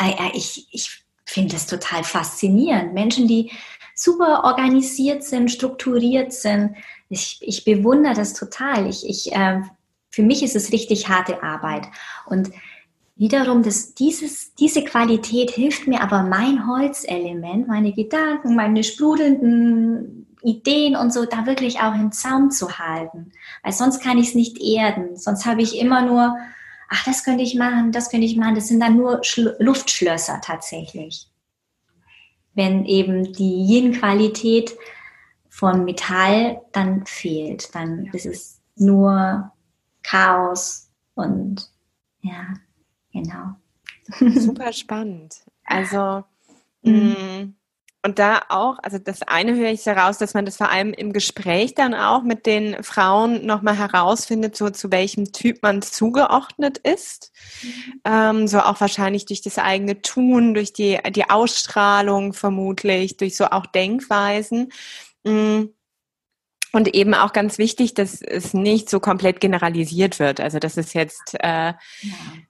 [0.00, 2.92] äh, ich, ich finde es total faszinierend.
[2.92, 3.50] Menschen, die
[3.94, 6.76] super organisiert sind, strukturiert sind,
[7.08, 8.88] ich, ich bewundere das total.
[8.88, 9.60] Ich, ich äh,
[10.14, 11.88] für mich ist es richtig harte Arbeit.
[12.26, 12.50] Und
[13.16, 20.94] wiederum, das, dieses, diese Qualität hilft mir aber mein Holzelement, meine Gedanken, meine sprudelnden Ideen
[20.94, 23.32] und so, da wirklich auch im Zaum zu halten.
[23.64, 25.16] Weil sonst kann ich es nicht erden.
[25.16, 26.36] Sonst habe ich immer nur,
[26.88, 28.54] ach, das könnte ich machen, das könnte ich machen.
[28.54, 31.28] Das sind dann nur Schlu Luftschlösser tatsächlich.
[32.54, 34.76] Wenn eben die Yin-Qualität
[35.48, 39.50] von Metall dann fehlt, dann ist es nur
[40.04, 41.68] Chaos und
[42.20, 42.54] ja,
[43.12, 43.56] genau.
[44.38, 45.42] Super spannend.
[45.64, 46.24] Also,
[46.82, 47.16] mhm.
[47.16, 47.54] Mm,
[48.04, 51.14] und da auch, also das eine höre ich heraus, dass man das vor allem im
[51.14, 57.32] Gespräch dann auch mit den Frauen nochmal herausfindet, so zu welchem Typ man zugeordnet ist.
[57.62, 58.00] Mhm.
[58.04, 63.46] Ähm, so auch wahrscheinlich durch das eigene Tun, durch die, die Ausstrahlung vermutlich, durch so
[63.46, 64.70] auch Denkweisen.
[65.24, 65.72] Mhm.
[66.74, 70.40] Und eben auch ganz wichtig, dass es nicht so komplett generalisiert wird.
[70.40, 71.72] Also dass es jetzt äh.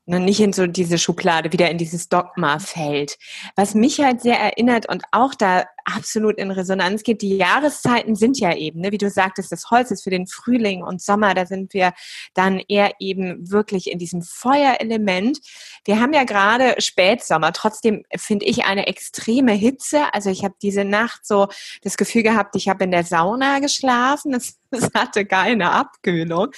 [0.07, 3.19] Nicht in so diese Schublade wieder in dieses Dogma fällt.
[3.57, 7.23] Was mich halt sehr erinnert und auch da absolut in Resonanz geht.
[7.23, 10.83] Die Jahreszeiten sind ja eben, ne, wie du sagtest, das Holz ist für den Frühling
[10.83, 11.93] und Sommer, da sind wir
[12.35, 15.39] dann eher eben wirklich in diesem Feuerelement.
[15.85, 20.13] Wir haben ja gerade Spätsommer, trotzdem finde ich eine extreme Hitze.
[20.13, 21.49] Also ich habe diese Nacht so
[21.83, 26.49] das Gefühl gehabt, ich habe in der Sauna geschlafen, es, es hatte keine Abkühlung.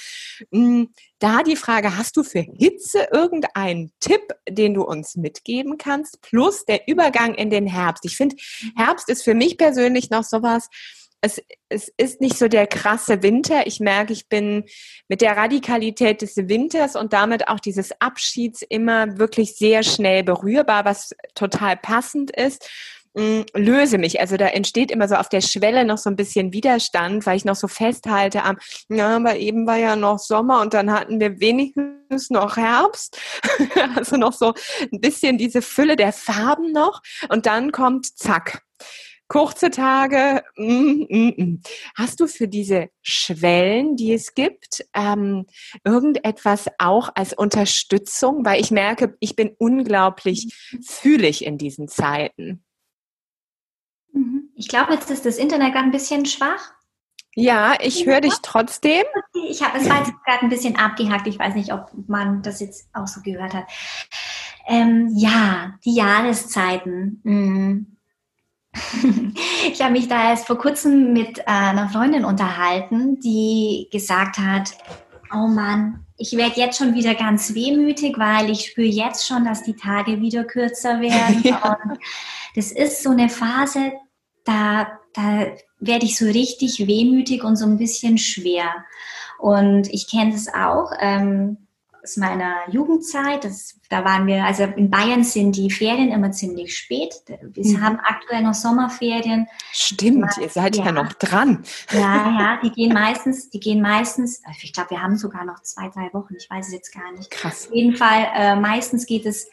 [1.19, 6.21] Da die Frage, hast du für Hitze irgendeinen Tipp, den du uns mitgeben kannst?
[6.21, 8.05] Plus der Übergang in den Herbst.
[8.05, 8.35] Ich finde,
[8.75, 10.69] Herbst ist für mich persönlich noch sowas,
[11.21, 13.65] es, es ist nicht so der krasse Winter.
[13.65, 14.65] Ich merke, ich bin
[15.07, 20.85] mit der Radikalität des Winters und damit auch dieses Abschieds immer wirklich sehr schnell berührbar,
[20.85, 22.69] was total passend ist.
[23.17, 24.19] Mm, löse mich.
[24.19, 27.45] Also da entsteht immer so auf der Schwelle noch so ein bisschen Widerstand, weil ich
[27.45, 28.59] noch so festhalte am,
[28.89, 33.19] ja, aber eben war ja noch Sommer und dann hatten wir wenigstens noch Herbst.
[33.95, 34.53] also noch so
[34.93, 37.01] ein bisschen diese Fülle der Farben noch.
[37.29, 38.61] Und dann kommt zack.
[39.27, 40.43] Kurze Tage.
[40.55, 41.61] Mm, mm, mm.
[41.95, 45.47] Hast du für diese Schwellen, die es gibt, ähm,
[45.83, 48.45] irgendetwas auch als Unterstützung?
[48.45, 50.53] Weil ich merke, ich bin unglaublich
[50.85, 52.63] fühlig in diesen Zeiten.
[54.13, 54.49] Mhm.
[54.55, 56.73] Ich glaube, jetzt ist das Internet gerade ein bisschen schwach.
[57.35, 59.03] Ja, ich höre dich trotzdem.
[59.47, 61.27] Ich habe, es war jetzt gerade ein bisschen abgehackt.
[61.27, 63.65] Ich weiß nicht, ob man das jetzt auch so gehört hat.
[64.65, 67.21] Ähm, ja, die Jahreszeiten.
[67.23, 67.97] Mhm.
[69.71, 74.77] Ich habe mich da erst vor kurzem mit äh, einer Freundin unterhalten, die gesagt hat,
[75.33, 79.63] oh Mann, ich werde jetzt schon wieder ganz wehmütig, weil ich spüre jetzt schon, dass
[79.63, 81.43] die Tage wieder kürzer werden.
[81.43, 81.77] Ja.
[82.55, 83.93] das ist so eine Phase,
[84.43, 85.47] da, da
[85.79, 88.85] werde ich so richtig wehmütig und so ein bisschen schwer.
[89.37, 91.66] Und ich kenne das auch ähm,
[92.07, 93.43] aus meiner Jugendzeit.
[93.43, 97.13] Das, da waren wir, also in Bayern sind die Ferien immer ziemlich spät.
[97.41, 97.81] Wir mhm.
[97.81, 99.47] haben aktuell noch Sommerferien.
[99.73, 100.85] Stimmt, Man, ihr seid ja.
[100.85, 100.91] ja.
[100.93, 101.63] noch dran.
[101.91, 101.99] Ja,
[102.39, 106.13] ja, die gehen meistens, die gehen meistens, ich glaube, wir haben sogar noch zwei, drei
[106.13, 107.29] Wochen, ich weiß es jetzt gar nicht.
[107.29, 107.67] Krass.
[107.67, 109.49] Auf jeden Fall, äh, meistens geht es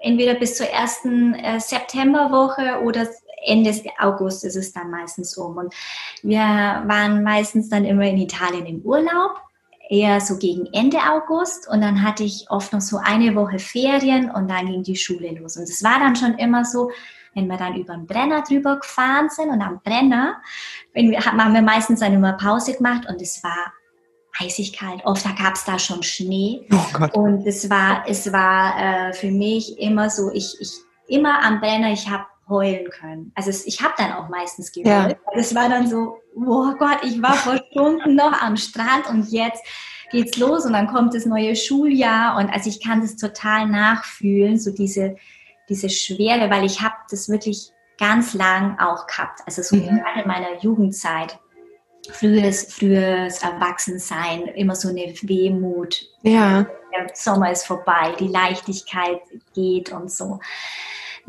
[0.00, 3.08] entweder bis zur ersten äh, Septemberwoche oder
[3.44, 5.56] Ende August ist es dann meistens um.
[5.56, 5.74] Und
[6.22, 9.40] wir waren meistens dann immer in Italien im Urlaub,
[9.88, 11.68] eher so gegen Ende August.
[11.68, 15.32] Und dann hatte ich oft noch so eine Woche Ferien und dann ging die Schule
[15.32, 15.56] los.
[15.56, 16.90] Und es war dann schon immer so,
[17.34, 20.40] wenn wir dann über den Brenner drüber gefahren sind und am Brenner,
[20.92, 23.72] wenn wir, haben wir meistens dann immer Pause gemacht und es war
[24.40, 25.04] eisig kalt.
[25.04, 26.66] Oft gab es da schon Schnee.
[26.72, 30.72] Oh und es war, es war äh, für mich immer so, ich, ich
[31.06, 33.32] immer am Brenner, ich habe heulen können.
[33.34, 35.10] Also es, ich habe dann auch meistens geheult.
[35.10, 35.16] Ja.
[35.34, 39.62] Es war dann so, oh Gott, ich war vor Stunden noch am Strand und jetzt
[40.10, 44.58] geht's los und dann kommt das neue Schuljahr und also ich kann das total nachfühlen,
[44.58, 45.16] so diese,
[45.68, 49.40] diese Schwere, weil ich habe das wirklich ganz lang auch gehabt.
[49.46, 50.00] Also so mhm.
[50.16, 51.38] in meiner Jugendzeit.
[52.10, 56.06] Frühes, frühes Erwachsensein, immer so eine Wehmut.
[56.22, 56.66] Ja.
[56.92, 59.20] Der Sommer ist vorbei, die Leichtigkeit
[59.54, 60.40] geht und so.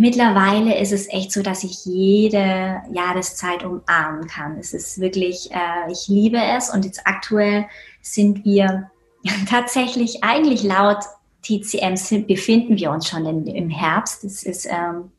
[0.01, 4.57] Mittlerweile ist es echt so, dass ich jede Jahreszeit umarmen kann.
[4.57, 7.65] Es ist wirklich, äh, ich liebe es und jetzt aktuell
[8.01, 8.89] sind wir
[9.49, 10.99] tatsächlich eigentlich laut
[11.41, 14.23] TCM befinden wir uns schon in, im Herbst.
[14.23, 15.11] Es ist, ähm,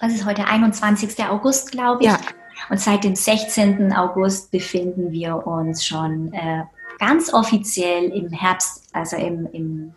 [0.00, 1.24] das ist heute 21.
[1.24, 2.08] August, glaube ich.
[2.08, 2.20] Ja.
[2.70, 3.92] Und seit dem 16.
[3.92, 6.62] August befinden wir uns schon äh,
[7.00, 9.92] ganz offiziell im Herbst, also im, im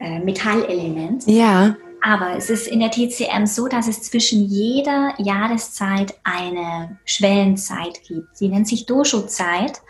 [0.00, 1.24] äh, Metallelement.
[1.28, 1.76] Ja.
[2.02, 8.36] Aber es ist in der TCM so, dass es zwischen jeder Jahreszeit eine Schwellenzeit gibt.
[8.36, 9.82] Sie nennt sich Dosho-Zeit.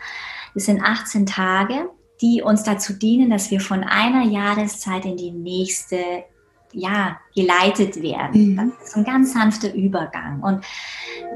[0.53, 1.89] Das sind 18 Tage
[2.21, 6.25] die uns dazu dienen, dass wir von einer Jahreszeit in die nächste
[6.73, 8.53] ja, geleitet werden.
[8.53, 8.73] Mhm.
[8.79, 10.41] Das ist ein ganz sanfter Übergang.
[10.41, 10.65] Und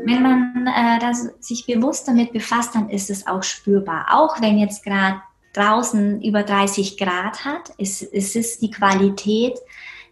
[0.03, 4.07] wenn man äh, das, sich bewusst damit befasst, dann ist es auch spürbar.
[4.11, 5.21] Auch wenn jetzt gerade
[5.53, 9.57] draußen über 30 Grad hat, ist, ist es die Qualität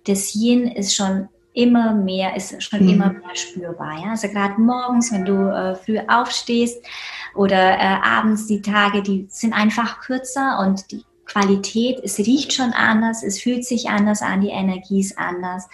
[0.09, 2.89] des Yin ist schon immer mehr, ist schon mhm.
[2.89, 3.99] immer mehr spürbar.
[4.03, 4.11] Ja?
[4.11, 6.83] Also gerade morgens, wenn du äh, früh aufstehst
[7.35, 12.71] oder äh, abends die Tage, die sind einfach kürzer und die Qualität, es riecht schon
[12.71, 15.67] anders, es fühlt sich anders an, die Energie ist anders.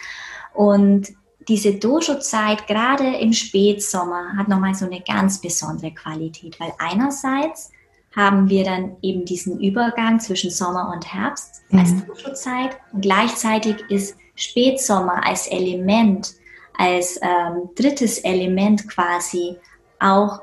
[0.54, 1.08] Und
[1.48, 7.70] diese Dojo-Zeit, gerade im Spätsommer, hat nochmal so eine ganz besondere Qualität, weil einerseits
[8.14, 11.78] haben wir dann eben diesen Übergang zwischen Sommer und Herbst mhm.
[11.78, 16.34] als Dojo-Zeit und gleichzeitig ist Spätsommer als Element,
[16.78, 19.56] als ähm, drittes Element quasi
[19.98, 20.40] auch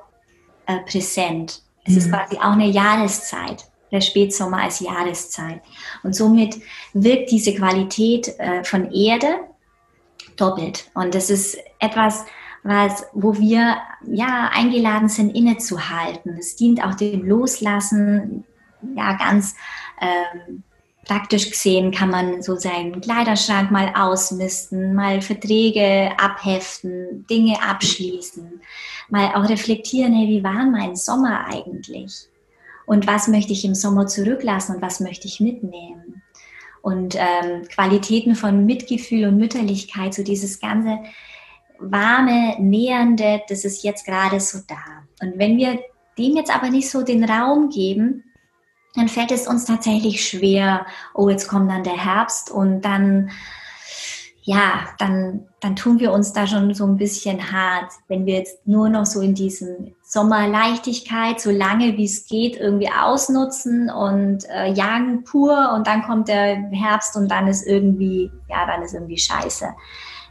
[0.66, 1.62] äh, präsent.
[1.86, 1.98] Es mhm.
[2.00, 5.62] ist quasi auch eine Jahreszeit der Spätsommer als Jahreszeit.
[6.02, 6.58] Und somit
[6.94, 9.28] wirkt diese Qualität äh, von Erde
[10.36, 10.89] doppelt.
[10.96, 12.26] Und das ist etwas,
[12.64, 16.38] was, wo wir ja eingeladen sind, innezuhalten.
[16.39, 18.46] Es dient auch dem Loslassen,
[18.96, 19.56] ja ganz
[20.02, 20.64] ähm,
[21.06, 28.62] praktisch gesehen kann man so seinen Kleiderschrank mal ausmisten, mal Verträge abheften, Dinge abschließen,
[29.10, 32.28] mal auch reflektieren, hey, wie war mein Sommer eigentlich?
[32.86, 36.22] und was möchte ich im Sommer zurücklassen und was möchte ich mitnehmen.
[36.82, 40.99] Und ähm, Qualitäten von Mitgefühl und Mütterlichkeit, so dieses ganze
[41.80, 44.84] warme, nähernde, das ist jetzt gerade so da.
[45.22, 45.80] Und wenn wir
[46.18, 48.26] dem jetzt aber nicht so den Raum geben,
[48.96, 53.32] dann fällt es uns tatsächlich schwer, oh, jetzt kommt dann der Herbst und dann
[54.46, 58.68] ja, dann, dann tun wir uns da schon so ein bisschen hart, wenn wir jetzt
[58.68, 64.70] nur noch so in diesem Sommerleichtigkeit, so lange wie es geht, irgendwie ausnutzen und äh,
[64.74, 69.18] jagen pur und dann kommt der Herbst und dann ist irgendwie, ja, dann ist irgendwie
[69.18, 69.70] scheiße.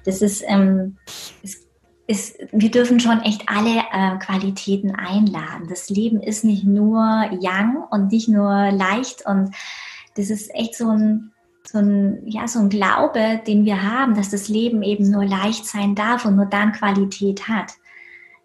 [0.05, 0.99] Das ist, ähm,
[1.43, 1.62] es
[2.07, 5.69] ist, wir dürfen schon echt alle äh, Qualitäten einladen.
[5.69, 9.55] Das Leben ist nicht nur young und nicht nur leicht und
[10.17, 11.33] das ist echt so ein,
[11.65, 15.65] so ein, ja, so ein Glaube, den wir haben, dass das Leben eben nur leicht
[15.65, 17.73] sein darf und nur dann Qualität hat.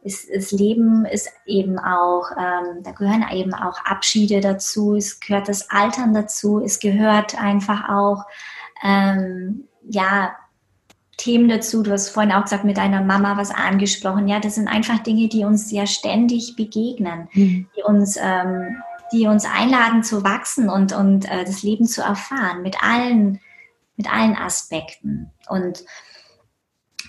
[0.03, 5.49] Das, das Leben ist eben auch, ähm, da gehören eben auch Abschiede dazu, es gehört
[5.49, 8.23] das Altern dazu, es gehört einfach auch,
[8.83, 10.35] ähm, ja,
[11.17, 11.83] Themen dazu.
[11.83, 14.27] Du hast vorhin auch gesagt, mit deiner Mama was angesprochen.
[14.27, 17.67] Ja, das sind einfach Dinge, die uns sehr ständig begegnen, mhm.
[17.75, 18.77] die uns ähm,
[19.11, 23.39] die uns einladen zu wachsen und, und äh, das Leben zu erfahren mit allen,
[23.95, 25.31] mit allen Aspekten.
[25.49, 25.83] Und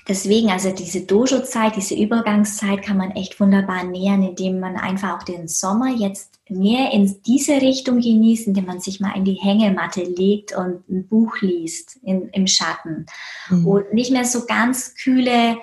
[0.06, 5.22] deswegen, also diese Dojo-Zeit, diese Übergangszeit kann man echt wunderbar nähern, indem man einfach auch
[5.22, 10.02] den Sommer jetzt mehr in diese Richtung genießt, indem man sich mal in die Hängematte
[10.02, 13.06] legt und ein Buch liest in, im Schatten.
[13.50, 13.66] Mhm.
[13.66, 15.58] Und nicht mehr so ganz kühle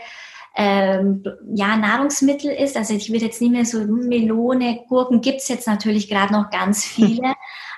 [0.55, 1.23] ähm,
[1.53, 2.77] ja, Nahrungsmittel ist.
[2.77, 6.85] Also ich würde jetzt nicht mehr so Melone, Gurken gibt's jetzt natürlich gerade noch ganz
[6.85, 7.33] viele,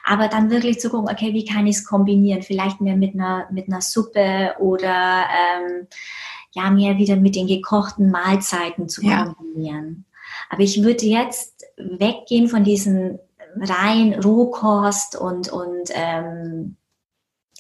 [0.06, 2.44] aber dann wirklich zu gucken, okay, wie kann ich es kombinieren?
[2.44, 5.88] Vielleicht mehr mit einer, mit einer Suppe oder ähm,
[6.52, 10.06] ja, mehr wieder mit den gekochten Mahlzeiten zu kombinieren.
[10.08, 10.17] Ja.
[10.50, 13.20] Aber ich würde jetzt weggehen von diesen
[13.60, 16.78] rein Rohkost und, und ähm,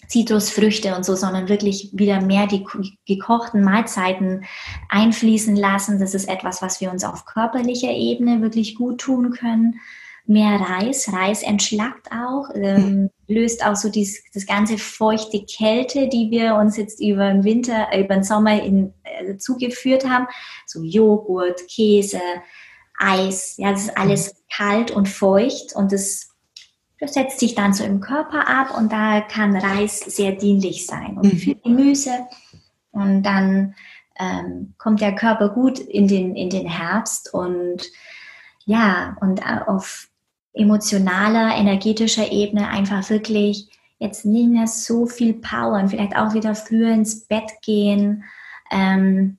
[0.07, 2.65] Zitrusfrüchte und so, sondern wirklich wieder mehr die
[3.05, 4.45] gekochten Mahlzeiten
[4.89, 5.99] einfließen lassen.
[5.99, 9.79] Das ist etwas, was wir uns auf körperlicher Ebene wirklich gut tun können.
[10.25, 11.11] Mehr Reis.
[11.11, 16.75] Reis entschlackt auch, ähm, löst auch so dies, das ganze feuchte Kälte, die wir uns
[16.75, 20.27] jetzt über den Winter, über den Sommer in, äh, zugeführt haben.
[20.65, 22.19] So Joghurt, Käse,
[22.97, 23.55] Eis.
[23.57, 26.27] Ja, das ist alles kalt und feucht und das
[26.99, 31.17] das setzt sich dann so im Körper ab und da kann Reis sehr dienlich sein
[31.17, 31.37] und mhm.
[31.37, 32.25] viel Gemüse.
[32.91, 33.75] Und dann
[34.19, 37.83] ähm, kommt der Körper gut in den, in den Herbst und
[38.65, 40.09] ja, und auf
[40.53, 43.69] emotionaler, energetischer Ebene einfach wirklich
[43.99, 48.23] jetzt nicht mehr so viel Power und vielleicht auch wieder früher ins Bett gehen,
[48.71, 49.37] ähm,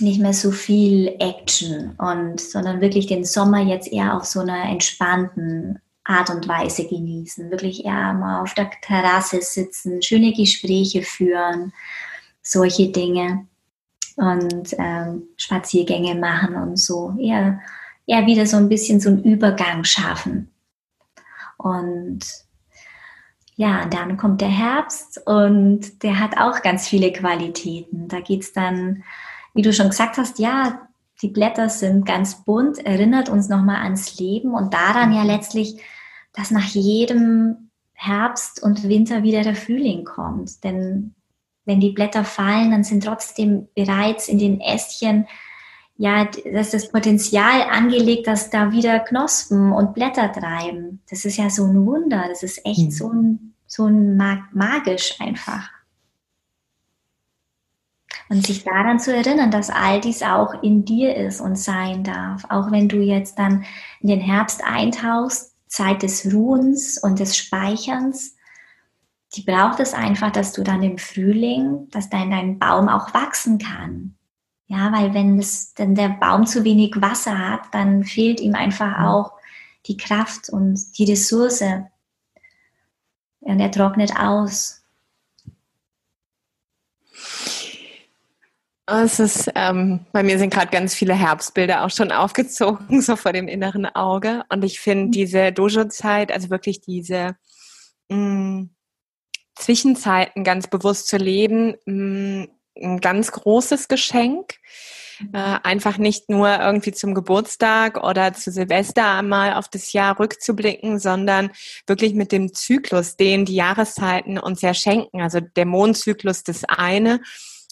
[0.00, 4.64] nicht mehr so viel Action und sondern wirklich den Sommer jetzt eher auf so einer
[4.64, 7.50] entspannten Art und Weise genießen.
[7.50, 11.72] Wirklich eher mal auf der Terrasse sitzen, schöne Gespräche führen,
[12.42, 13.46] solche Dinge
[14.16, 17.14] und ähm, Spaziergänge machen und so.
[17.18, 17.60] Eher,
[18.06, 20.50] eher wieder so ein bisschen so einen Übergang schaffen.
[21.56, 22.20] Und
[23.56, 28.06] ja, dann kommt der Herbst und der hat auch ganz viele Qualitäten.
[28.08, 29.02] Da geht es dann,
[29.56, 30.82] wie du schon gesagt hast, ja,
[31.22, 35.80] die Blätter sind ganz bunt, erinnert uns nochmal ans Leben und daran ja letztlich,
[36.32, 40.62] dass nach jedem Herbst und Winter wieder der Frühling kommt.
[40.62, 41.14] Denn
[41.64, 45.26] wenn die Blätter fallen, dann sind trotzdem bereits in den Ästchen
[45.98, 51.00] ja, das ist das Potenzial angelegt, dass da wieder Knospen und Blätter treiben.
[51.08, 52.26] Das ist ja so ein Wunder.
[52.28, 52.90] Das ist echt mhm.
[52.90, 54.16] so ein, so ein
[54.52, 55.70] magisch einfach.
[58.28, 62.44] Und sich daran zu erinnern, dass all dies auch in dir ist und sein darf.
[62.48, 63.64] Auch wenn du jetzt dann
[64.00, 68.36] in den Herbst eintauchst, Zeit des Ruhens und des Speicherns,
[69.34, 73.58] die braucht es einfach, dass du dann im Frühling, dass dein, dein Baum auch wachsen
[73.58, 74.16] kann.
[74.68, 79.04] Ja, weil wenn, es, wenn der Baum zu wenig Wasser hat, dann fehlt ihm einfach
[79.04, 79.32] auch
[79.86, 81.62] die Kraft und die Ressource.
[83.40, 84.82] Und er trocknet aus.
[88.88, 93.32] Es ist, ähm, bei mir sind gerade ganz viele Herbstbilder auch schon aufgezogen, so vor
[93.32, 94.44] dem inneren Auge.
[94.48, 95.10] Und ich finde mhm.
[95.12, 97.36] diese Dojo-Zeit, also wirklich diese
[98.08, 98.70] mh, mm,
[99.56, 102.48] Zwischenzeiten ganz bewusst zu leben, mh, mm,
[102.82, 104.54] ein ganz großes Geschenk.
[105.18, 105.30] Mhm.
[105.32, 111.00] Äh, einfach nicht nur irgendwie zum Geburtstag oder zu Silvester einmal auf das Jahr rückzublicken,
[111.00, 111.50] sondern
[111.88, 115.22] wirklich mit dem Zyklus, den die Jahreszeiten uns ja schenken.
[115.22, 117.20] Also der Mondzyklus das eine,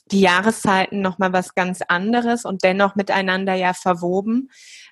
[0.07, 4.51] die Jahreszeiten nochmal was ganz anderes und dennoch miteinander ja verwoben,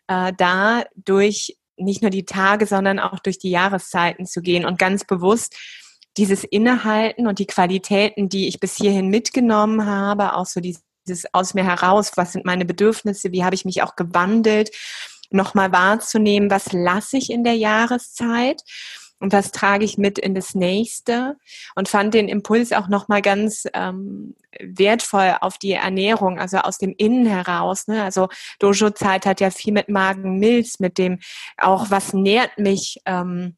[0.08, 4.78] äh, da durch nicht nur die Tage, sondern auch durch die Jahreszeiten zu gehen und
[4.78, 5.56] ganz bewusst
[6.16, 10.82] dieses Innehalten und die Qualitäten, die ich bis hierhin mitgenommen habe, auch so dieses
[11.32, 14.70] aus mir heraus, was sind meine Bedürfnisse, wie habe ich mich auch gewandelt,
[15.30, 18.62] nochmal wahrzunehmen, was lasse ich in der Jahreszeit
[19.22, 21.36] und was trage ich mit in das nächste
[21.76, 26.92] und fand den Impuls auch nochmal ganz ähm, wertvoll auf die Ernährung, also aus dem
[26.96, 27.86] Innen heraus.
[27.86, 28.02] Ne?
[28.02, 31.20] Also Dojo-Zeit hat ja viel mit Magen-Milz, mit dem
[31.56, 32.98] auch, was nährt mich.
[33.06, 33.56] Ähm,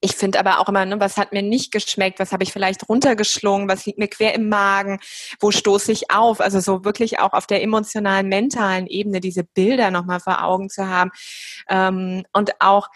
[0.00, 2.88] ich finde aber auch immer, ne, was hat mir nicht geschmeckt, was habe ich vielleicht
[2.88, 4.98] runtergeschlungen, was liegt mir quer im Magen,
[5.40, 6.40] wo stoße ich auf?
[6.40, 10.88] Also so wirklich auch auf der emotionalen, mentalen Ebene diese Bilder nochmal vor Augen zu
[10.88, 11.10] haben.
[11.68, 12.88] Ähm, und auch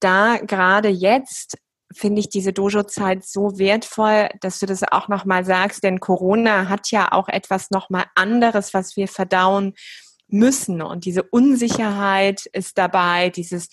[0.00, 1.56] da gerade jetzt
[1.92, 6.90] finde ich diese Dojo-Zeit so wertvoll, dass du das auch nochmal sagst, denn Corona hat
[6.90, 9.74] ja auch etwas nochmal anderes, was wir verdauen
[10.28, 10.82] müssen.
[10.82, 13.68] Und diese Unsicherheit ist dabei, dieses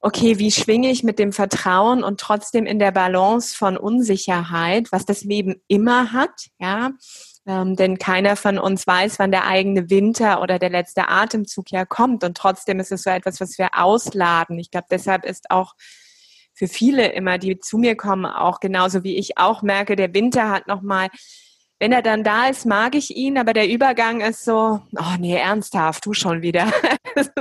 [0.00, 5.04] okay, wie schwinge ich mit dem Vertrauen und trotzdem in der Balance von Unsicherheit, was
[5.04, 6.92] das Leben immer hat, ja.
[7.46, 11.86] Ähm, denn keiner von uns weiß, wann der eigene Winter oder der letzte Atemzug ja
[11.86, 12.22] kommt.
[12.22, 14.58] Und trotzdem ist es so etwas, was wir ausladen.
[14.58, 15.74] Ich glaube, deshalb ist auch
[16.52, 20.50] für viele immer, die zu mir kommen, auch genauso wie ich auch merke, der Winter
[20.50, 21.08] hat nochmal
[21.80, 25.36] wenn er dann da ist, mag ich ihn, aber der Übergang ist so, oh nee,
[25.36, 26.70] ernsthaft, du schon wieder.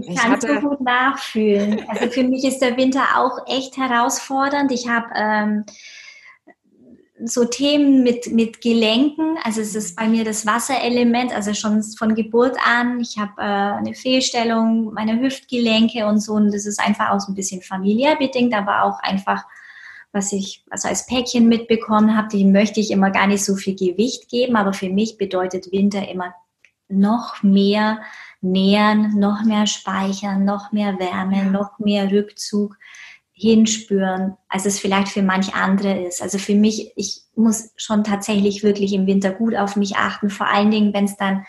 [0.00, 1.84] Ich kann es so gut nachfühlen.
[1.88, 4.70] Also für mich ist der Winter auch echt herausfordernd.
[4.70, 5.64] Ich habe ähm,
[7.24, 9.36] so Themen mit, mit Gelenken.
[9.42, 13.00] Also es ist bei mir das Wasserelement, also schon von Geburt an.
[13.00, 16.34] Ich habe äh, eine Fehlstellung meiner Hüftgelenke und so.
[16.34, 19.44] Und das ist einfach auch so ein bisschen familiär bedingt, aber auch einfach,
[20.12, 23.74] was ich also als Päckchen mitbekommen habe, dem möchte ich immer gar nicht so viel
[23.74, 24.54] Gewicht geben.
[24.54, 26.34] Aber für mich bedeutet Winter immer
[26.88, 28.00] noch mehr
[28.40, 32.76] nähern, noch mehr speichern, noch mehr Wärme, noch mehr Rückzug
[33.32, 36.22] hinspüren, als es vielleicht für manch andere ist.
[36.22, 40.48] Also für mich, ich muss schon tatsächlich wirklich im Winter gut auf mich achten, vor
[40.48, 41.46] allen Dingen, wenn es dann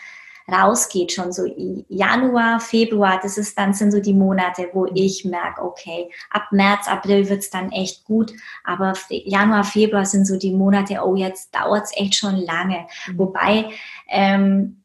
[0.50, 1.44] rausgeht, schon so
[1.88, 6.88] Januar, Februar, das ist dann sind so die Monate, wo ich merke, okay, ab März,
[6.88, 8.32] April wird es dann echt gut,
[8.64, 12.86] aber Januar, Februar sind so die Monate, oh, jetzt dauert es echt schon lange.
[13.06, 13.18] Mhm.
[13.18, 13.70] Wobei
[14.08, 14.79] ähm,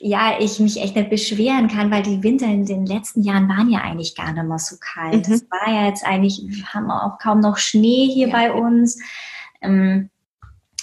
[0.00, 3.70] ja, ich mich echt nicht beschweren kann, weil die Winter in den letzten Jahren waren
[3.70, 5.26] ja eigentlich gar nicht mehr so kalt.
[5.26, 5.32] Mhm.
[5.32, 8.32] Das war ja jetzt eigentlich, wir haben auch kaum noch Schnee hier ja.
[8.32, 9.00] bei uns.
[9.60, 10.10] Ähm,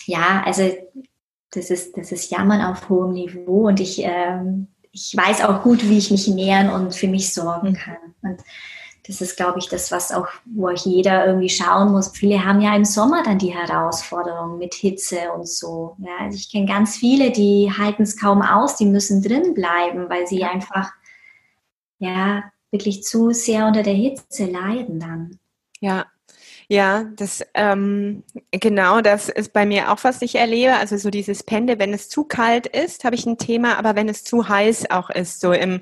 [0.05, 0.69] ja, also
[1.51, 5.87] das ist, das ist Jammern auf hohem Niveau und ich, ähm, ich weiß auch gut,
[5.89, 7.75] wie ich mich nähern und für mich sorgen mhm.
[7.75, 7.97] kann.
[8.21, 8.41] Und
[9.07, 12.09] das ist, glaube ich, das, was auch, wo auch jeder irgendwie schauen muss.
[12.09, 15.95] Viele haben ja im Sommer dann die Herausforderung mit Hitze und so.
[15.99, 20.09] Ja, also ich kenne ganz viele, die halten es kaum aus, die müssen drin bleiben,
[20.09, 20.91] weil sie einfach,
[21.99, 25.39] ja, wirklich zu sehr unter der Hitze leiden dann.
[25.79, 26.05] Ja,
[26.67, 30.73] ja, das ähm, genau, das ist bei mir auch, was ich erlebe.
[30.75, 34.09] Also so dieses Pende, wenn es zu kalt ist, habe ich ein Thema, aber wenn
[34.09, 35.81] es zu heiß auch ist, so im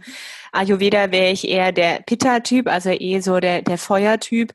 [0.52, 4.54] Ayurveda wäre ich eher der Pitta-Typ, also eh so der, der Feuertyp.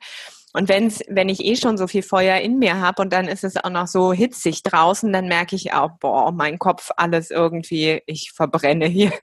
[0.59, 3.45] Und wenn's, wenn ich eh schon so viel Feuer in mir habe und dann ist
[3.45, 8.03] es auch noch so hitzig draußen, dann merke ich auch, boah, mein Kopf, alles irgendwie,
[8.07, 9.13] ich verbrenne hier.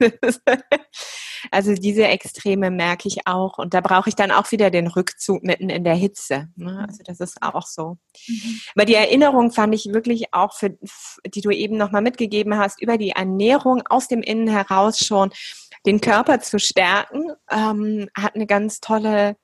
[1.52, 3.58] Also diese Extreme merke ich auch.
[3.58, 6.48] Und da brauche ich dann auch wieder den Rückzug mitten in der Hitze.
[6.56, 6.84] Ne?
[6.88, 7.98] Also das ist auch so.
[8.26, 8.60] Mhm.
[8.74, 10.70] Aber die Erinnerung fand ich wirklich auch, für,
[11.26, 15.30] die du eben nochmal mitgegeben hast, über die Ernährung aus dem Innen heraus schon
[15.84, 19.36] den Körper zu stärken, ähm, hat eine ganz tolle,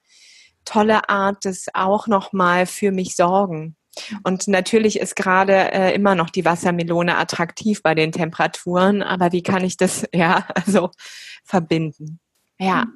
[0.64, 3.76] tolle Art des auch nochmal für mich sorgen.
[4.22, 9.42] Und natürlich ist gerade äh, immer noch die Wassermelone attraktiv bei den Temperaturen, aber wie
[9.42, 10.90] kann ich das ja also
[11.44, 12.20] verbinden?
[12.58, 12.86] Ja.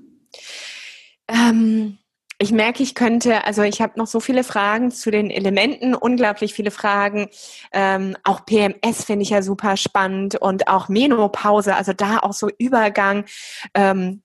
[1.28, 1.98] Ähm,
[2.38, 6.52] ich merke, ich könnte, also ich habe noch so viele Fragen zu den Elementen, unglaublich
[6.52, 7.28] viele Fragen.
[7.72, 12.50] Ähm, auch PMS finde ich ja super spannend und auch Menopause, also da auch so
[12.58, 13.24] Übergang.
[13.72, 14.22] Ähm,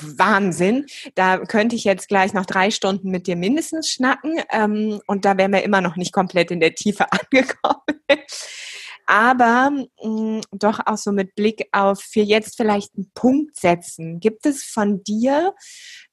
[0.00, 0.86] Wahnsinn.
[1.14, 5.36] Da könnte ich jetzt gleich noch drei Stunden mit dir mindestens schnacken ähm, und da
[5.36, 7.82] wären wir immer noch nicht komplett in der Tiefe angekommen.
[9.06, 14.20] Aber mh, mm, doch auch so mit Blick auf für jetzt vielleicht einen Punkt setzen.
[14.20, 15.54] Gibt es von dir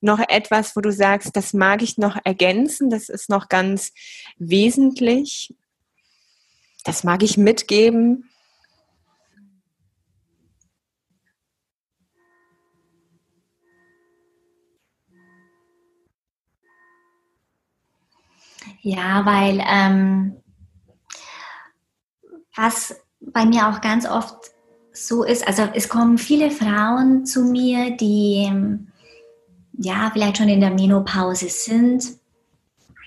[0.01, 3.93] noch etwas, wo du sagst, das mag ich noch ergänzen, das ist noch ganz
[4.37, 5.53] wesentlich,
[6.83, 8.29] das mag ich mitgeben?
[18.81, 20.35] Ja, weil ähm,
[22.55, 24.35] was bei mir auch ganz oft
[24.91, 28.51] so ist, also es kommen viele Frauen zu mir, die
[29.77, 32.03] ja vielleicht schon in der Menopause sind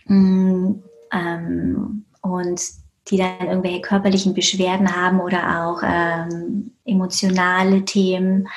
[0.07, 0.73] mm,
[1.13, 2.63] ähm, und
[3.09, 8.49] die dann irgendwelche körperlichen Beschwerden haben oder auch ähm, emotionale Themen,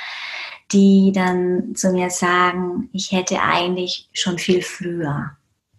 [0.71, 5.36] die dann zu mir sagen, ich hätte eigentlich schon viel früher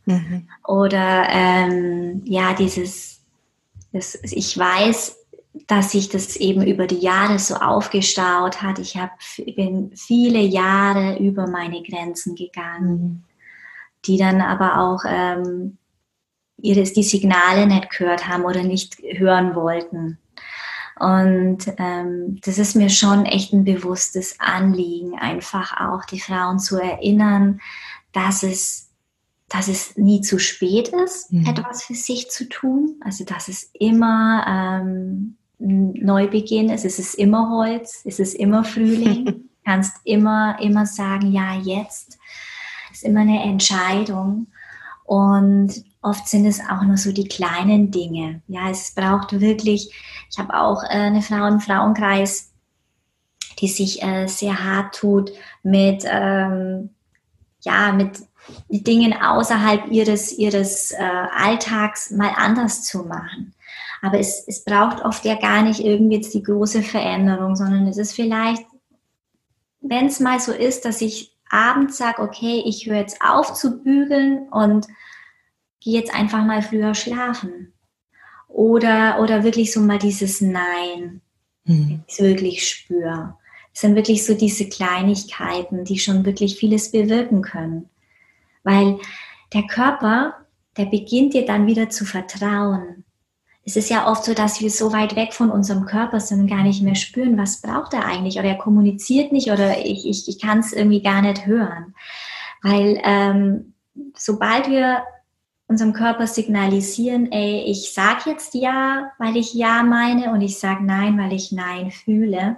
[0.08, 0.48] Mhm.
[0.66, 3.20] Oder ähm, ja, dieses,
[3.92, 5.18] das, ich weiß,
[5.66, 8.78] dass sich das eben über die Jahre so aufgestaut hat.
[8.78, 9.10] Ich hab,
[9.54, 13.24] bin viele Jahre über meine Grenzen gegangen, mhm.
[14.06, 15.76] die dann aber auch ähm,
[16.56, 20.18] ihres, die Signale nicht gehört haben oder nicht hören wollten.
[20.98, 26.78] Und ähm, das ist mir schon echt ein bewusstes Anliegen, einfach auch die Frauen zu
[26.78, 27.60] erinnern,
[28.12, 28.87] dass es
[29.48, 31.46] dass es nie zu spät ist, mhm.
[31.46, 32.96] etwas für sich zu tun.
[33.00, 36.84] Also dass es immer ähm, ein Neubeginn ist.
[36.84, 39.24] Es ist immer Holz, es ist immer Frühling.
[39.26, 42.18] du kannst immer, immer sagen, ja, jetzt.
[42.90, 44.48] Es ist immer eine Entscheidung.
[45.04, 48.42] Und oft sind es auch nur so die kleinen Dinge.
[48.46, 49.90] Ja, es braucht wirklich,
[50.30, 52.52] ich habe auch äh, eine Frau im Frauenkreis,
[53.58, 55.32] die sich äh, sehr hart tut
[55.62, 56.90] mit, ähm,
[57.62, 58.27] ja, mit
[58.68, 63.54] die Dinge außerhalb ihres, ihres äh, Alltags mal anders zu machen.
[64.02, 67.98] Aber es, es braucht oft ja gar nicht irgendwie jetzt die große Veränderung, sondern es
[67.98, 68.64] ist vielleicht,
[69.80, 73.82] wenn es mal so ist, dass ich abends sage, okay, ich höre jetzt auf zu
[73.82, 74.86] bügeln und
[75.80, 77.72] gehe jetzt einfach mal früher schlafen.
[78.48, 81.20] Oder, oder wirklich so mal dieses Nein,
[81.64, 82.02] hm.
[82.06, 83.36] ich wirklich spüre.
[83.72, 87.88] Es sind wirklich so diese Kleinigkeiten, die schon wirklich vieles bewirken können.
[88.64, 88.98] Weil
[89.52, 90.34] der Körper,
[90.76, 93.04] der beginnt dir dann wieder zu vertrauen.
[93.64, 96.46] Es ist ja oft so, dass wir so weit weg von unserem Körper sind und
[96.48, 100.26] gar nicht mehr spüren, was braucht er eigentlich oder er kommuniziert nicht oder ich, ich,
[100.26, 101.94] ich kann es irgendwie gar nicht hören.
[102.62, 103.74] Weil ähm,
[104.16, 105.02] sobald wir
[105.66, 110.82] unserem Körper signalisieren, ey, ich sage jetzt ja, weil ich ja meine und ich sage
[110.82, 112.56] nein, weil ich nein fühle,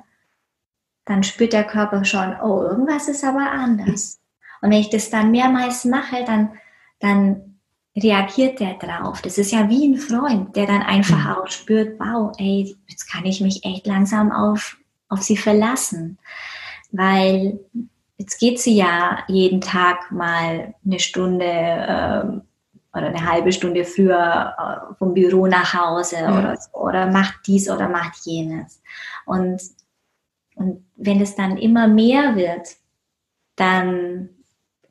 [1.07, 4.20] dann spürt der Körper schon, oh, irgendwas ist aber anders.
[4.61, 6.53] Und wenn ich das dann mehrmals mache, dann,
[6.99, 7.59] dann
[7.97, 9.21] reagiert der drauf.
[9.23, 11.31] Das ist ja wie ein Freund, der dann einfach mhm.
[11.33, 14.77] auch spürt, wow, ey, jetzt kann ich mich echt langsam auf,
[15.09, 16.19] auf sie verlassen.
[16.93, 17.61] Weil
[18.17, 22.41] jetzt geht sie ja jeden Tag mal eine Stunde äh,
[22.93, 26.39] oder eine halbe Stunde früher äh, vom Büro nach Hause ja.
[26.39, 28.83] oder, oder macht dies oder macht jenes.
[29.27, 29.63] Und,
[30.55, 32.77] und wenn es dann immer mehr wird,
[33.57, 34.29] dann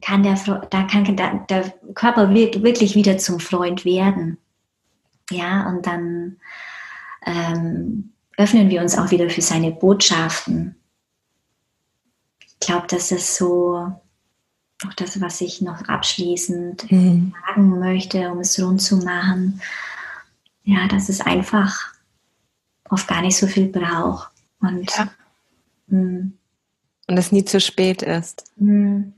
[0.02, 0.36] kann der,
[0.70, 4.38] da kann der, Körper wirklich wieder zum Freund werden.
[5.30, 6.38] Ja, und dann
[7.26, 10.76] ähm, öffnen wir uns auch wieder für seine Botschaften.
[12.40, 13.92] Ich glaube, das ist so
[14.86, 17.34] auch das, was ich noch abschließend mhm.
[17.48, 19.62] sagen möchte, um es rund zu machen.
[20.64, 21.94] Ja, dass es einfach
[22.90, 24.32] oft gar nicht so viel braucht.
[24.62, 25.10] Und, ja.
[25.90, 26.38] Hm.
[27.08, 28.52] und es nie zu spät ist.
[28.58, 29.12] Mh,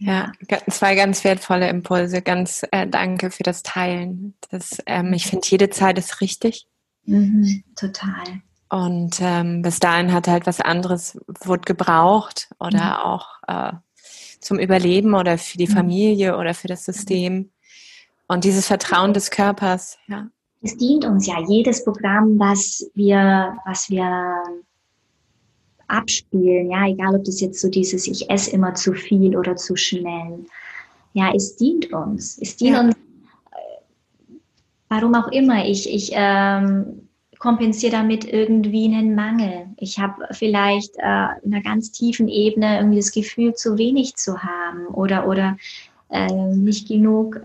[0.00, 0.32] ja,
[0.70, 2.22] zwei ganz wertvolle Impulse.
[2.22, 4.34] Ganz äh, danke für das Teilen.
[4.50, 6.66] Das, ähm, ich finde, jede Zeit ist richtig.
[7.04, 8.42] Mhm, total.
[8.70, 13.04] Und ähm, bis dahin hat halt was anderes wurde gebraucht oder mhm.
[13.04, 13.72] auch äh,
[14.40, 15.72] zum Überleben oder für die mhm.
[15.72, 17.50] Familie oder für das System.
[18.26, 20.28] Und dieses Vertrauen des Körpers, ja.
[20.62, 24.34] Es dient uns ja jedes Programm, was wir, was wir
[25.90, 29.76] abspielen, ja, egal ob das jetzt so dieses, ich esse immer zu viel oder zu
[29.76, 30.44] schnell.
[31.12, 32.38] Ja, es dient uns.
[32.40, 32.80] Es dient ja.
[32.80, 34.36] uns, äh,
[34.88, 35.66] warum auch immer.
[35.66, 39.66] Ich, ich ähm, kompensiere damit irgendwie einen Mangel.
[39.78, 44.42] Ich habe vielleicht äh, in einer ganz tiefen Ebene irgendwie das Gefühl, zu wenig zu
[44.42, 45.56] haben oder, oder
[46.10, 47.40] äh, nicht genug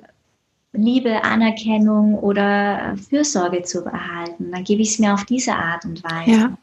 [0.74, 4.52] Liebe, Anerkennung oder Fürsorge zu erhalten.
[4.52, 6.32] Dann gebe ich es mir auf diese Art und Weise.
[6.32, 6.58] Ja.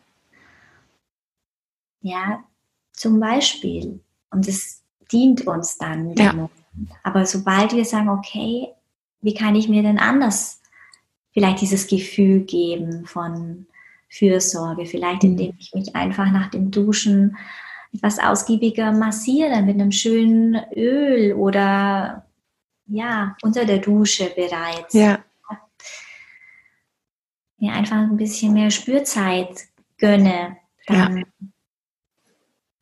[2.03, 2.45] Ja,
[2.93, 4.01] zum Beispiel.
[4.31, 6.15] Und es dient uns dann.
[6.15, 6.49] Ja.
[7.03, 8.69] Aber sobald wir sagen, okay,
[9.21, 10.61] wie kann ich mir denn anders
[11.33, 13.67] vielleicht dieses Gefühl geben von
[14.09, 15.57] Fürsorge, vielleicht indem mhm.
[15.59, 17.37] ich mich einfach nach dem Duschen
[17.95, 22.27] etwas ausgiebiger massiere mit einem schönen Öl oder
[22.87, 24.93] ja, unter der Dusche bereits.
[24.95, 25.19] Ja.
[27.59, 30.57] Mir einfach ein bisschen mehr Spürzeit gönne.
[30.87, 31.25] Dann ja.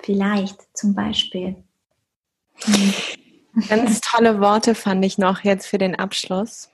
[0.02, 1.56] Vielleicht zum Beispiel.
[3.68, 6.70] Ganz tolle Worte fand ich noch jetzt für den Abschluss.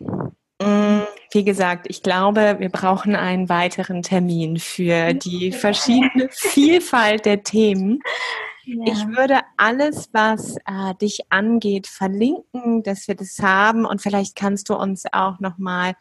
[0.60, 1.00] Mm,
[1.32, 8.00] wie gesagt, ich glaube, wir brauchen einen weiteren Termin für die verschiedene Vielfalt der Themen.
[8.68, 8.92] Ja.
[8.92, 13.86] Ich würde alles, was äh, dich angeht, verlinken, dass wir das haben.
[13.86, 15.94] Und vielleicht kannst du uns auch nochmal,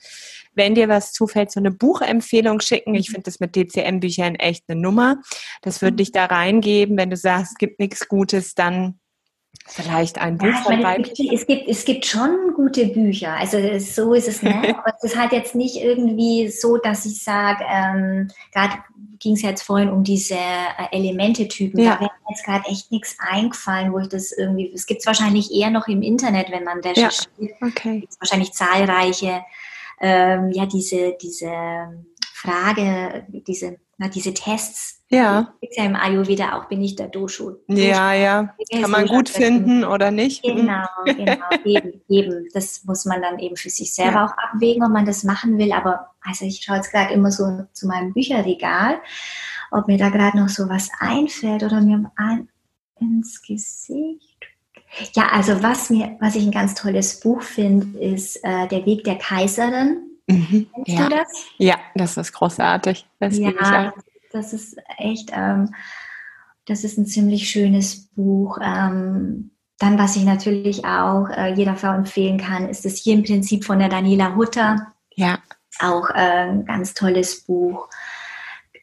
[0.56, 2.96] wenn dir was zufällt, so eine Buchempfehlung schicken.
[2.96, 3.14] Ich mhm.
[3.14, 5.18] finde das mit DCM-Büchern echt eine Nummer.
[5.62, 5.98] Das würde mhm.
[5.98, 6.98] dich da reingeben.
[6.98, 9.00] Wenn du sagst, es gibt nichts Gutes, dann
[9.68, 14.14] Vielleicht ein Buch ja, von meine, es, gibt, es gibt schon gute Bücher, also so
[14.14, 14.54] ist es nicht.
[14.78, 18.76] Aber es ist halt jetzt nicht irgendwie so, dass ich sage, ähm, gerade
[19.20, 21.96] ging es jetzt vorhin um diese äh, Elemente-Typen, ja.
[21.96, 25.08] da wäre mir jetzt gerade echt nichts eingefallen, wo ich das irgendwie, es gibt es
[25.08, 27.28] wahrscheinlich eher noch im Internet, wenn man recherchiert.
[27.38, 27.68] Ja.
[27.68, 28.08] Okay.
[28.10, 29.44] Es wahrscheinlich zahlreiche,
[30.02, 35.04] ähm, ja, diese, diese Frage, diese, na, diese Tests.
[35.10, 35.54] Ja.
[35.62, 37.56] Ist ja im Ayurveda auch, bin ich der Doshu.
[37.68, 38.54] Ja, ja.
[38.72, 40.46] Kann man gut finden oder nicht?
[40.46, 40.56] Mhm.
[40.56, 41.46] Genau, genau.
[41.66, 42.48] eben, eben.
[42.54, 44.26] Das muss man dann eben für sich selber ja.
[44.26, 45.72] auch abwägen, ob man das machen will.
[45.72, 49.00] Aber also ich schaue jetzt gerade immer so zu meinem Bücherregal,
[49.72, 52.50] ob mir da gerade noch so was einfällt oder mir ein,
[53.00, 54.40] ins Gesicht.
[55.14, 59.04] Ja, also was mir, was ich ein ganz tolles Buch finde, ist äh, Der Weg
[59.04, 60.68] der Kaiserin Mhm.
[60.86, 61.10] Kennst ja.
[61.10, 61.46] du das?
[61.58, 63.06] Ja, das ist großartig.
[63.20, 63.94] Das ja,
[64.32, 65.74] das ist echt, ähm,
[66.66, 68.58] das ist ein ziemlich schönes Buch.
[68.62, 73.24] Ähm, dann, was ich natürlich auch äh, jeder Frau empfehlen kann, ist das hier im
[73.24, 74.94] Prinzip von der Daniela Hutter.
[75.16, 75.40] Ja.
[75.80, 77.90] Auch äh, ein ganz tolles Buch.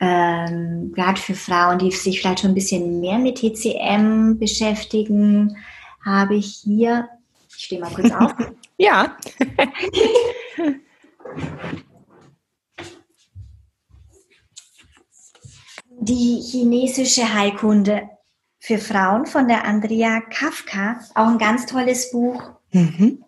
[0.01, 5.57] Ähm, Gerade für Frauen, die sich vielleicht schon ein bisschen mehr mit TCM beschäftigen,
[6.05, 7.09] habe ich hier,
[7.57, 8.35] ich stehe mal kurz auf.
[8.77, 9.17] ja.
[16.01, 18.09] Die chinesische Heilkunde
[18.59, 22.43] für Frauen von der Andrea Kafka, auch ein ganz tolles Buch.
[22.73, 23.25] Mhm.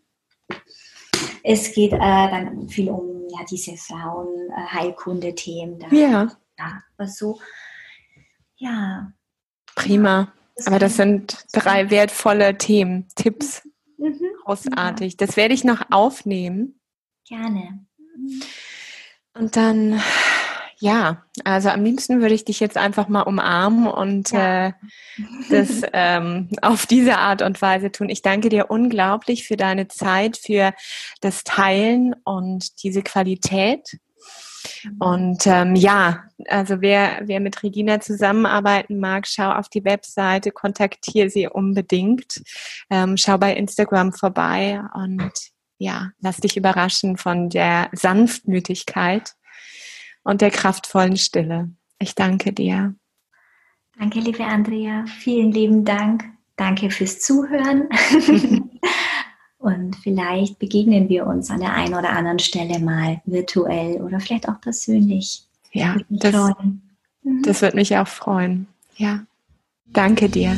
[1.42, 5.84] Es geht äh, dann viel um ja, diese Frauenheilkunde-Themen.
[5.90, 6.30] Ja.
[6.58, 6.82] ja.
[6.96, 7.38] Was so,
[8.56, 9.12] ja.
[9.74, 10.32] Prima.
[10.66, 13.68] Aber das sind drei wertvolle Themen, Tipps.
[13.98, 14.20] Mhm.
[14.44, 15.14] Großartig.
[15.14, 15.26] Ja.
[15.26, 16.80] Das werde ich noch aufnehmen.
[17.26, 17.83] Gerne.
[19.34, 20.00] Und dann,
[20.78, 24.68] ja, also am liebsten würde ich dich jetzt einfach mal umarmen und ja.
[24.68, 24.72] äh,
[25.50, 28.08] das ähm, auf diese Art und Weise tun.
[28.08, 30.72] Ich danke dir unglaublich für deine Zeit, für
[31.20, 33.98] das Teilen und diese Qualität.
[34.84, 34.96] Mhm.
[34.98, 41.30] Und ähm, ja, also wer, wer mit Regina zusammenarbeiten mag, schau auf die Webseite, kontaktiere
[41.30, 42.42] sie unbedingt.
[42.90, 45.32] Ähm, schau bei Instagram vorbei und
[45.84, 49.34] ja, lass dich überraschen von der Sanftmütigkeit
[50.22, 51.70] und der kraftvollen Stille.
[51.98, 52.94] Ich danke dir.
[53.98, 55.04] Danke, liebe Andrea.
[55.06, 56.24] Vielen lieben Dank.
[56.56, 57.88] Danke fürs Zuhören.
[59.58, 64.48] und vielleicht begegnen wir uns an der einen oder anderen Stelle mal virtuell oder vielleicht
[64.48, 65.44] auch persönlich.
[65.72, 66.34] Ja, das,
[67.22, 67.42] mhm.
[67.42, 68.68] das wird mich auch freuen.
[68.96, 69.26] Ja,
[69.92, 70.56] danke dir.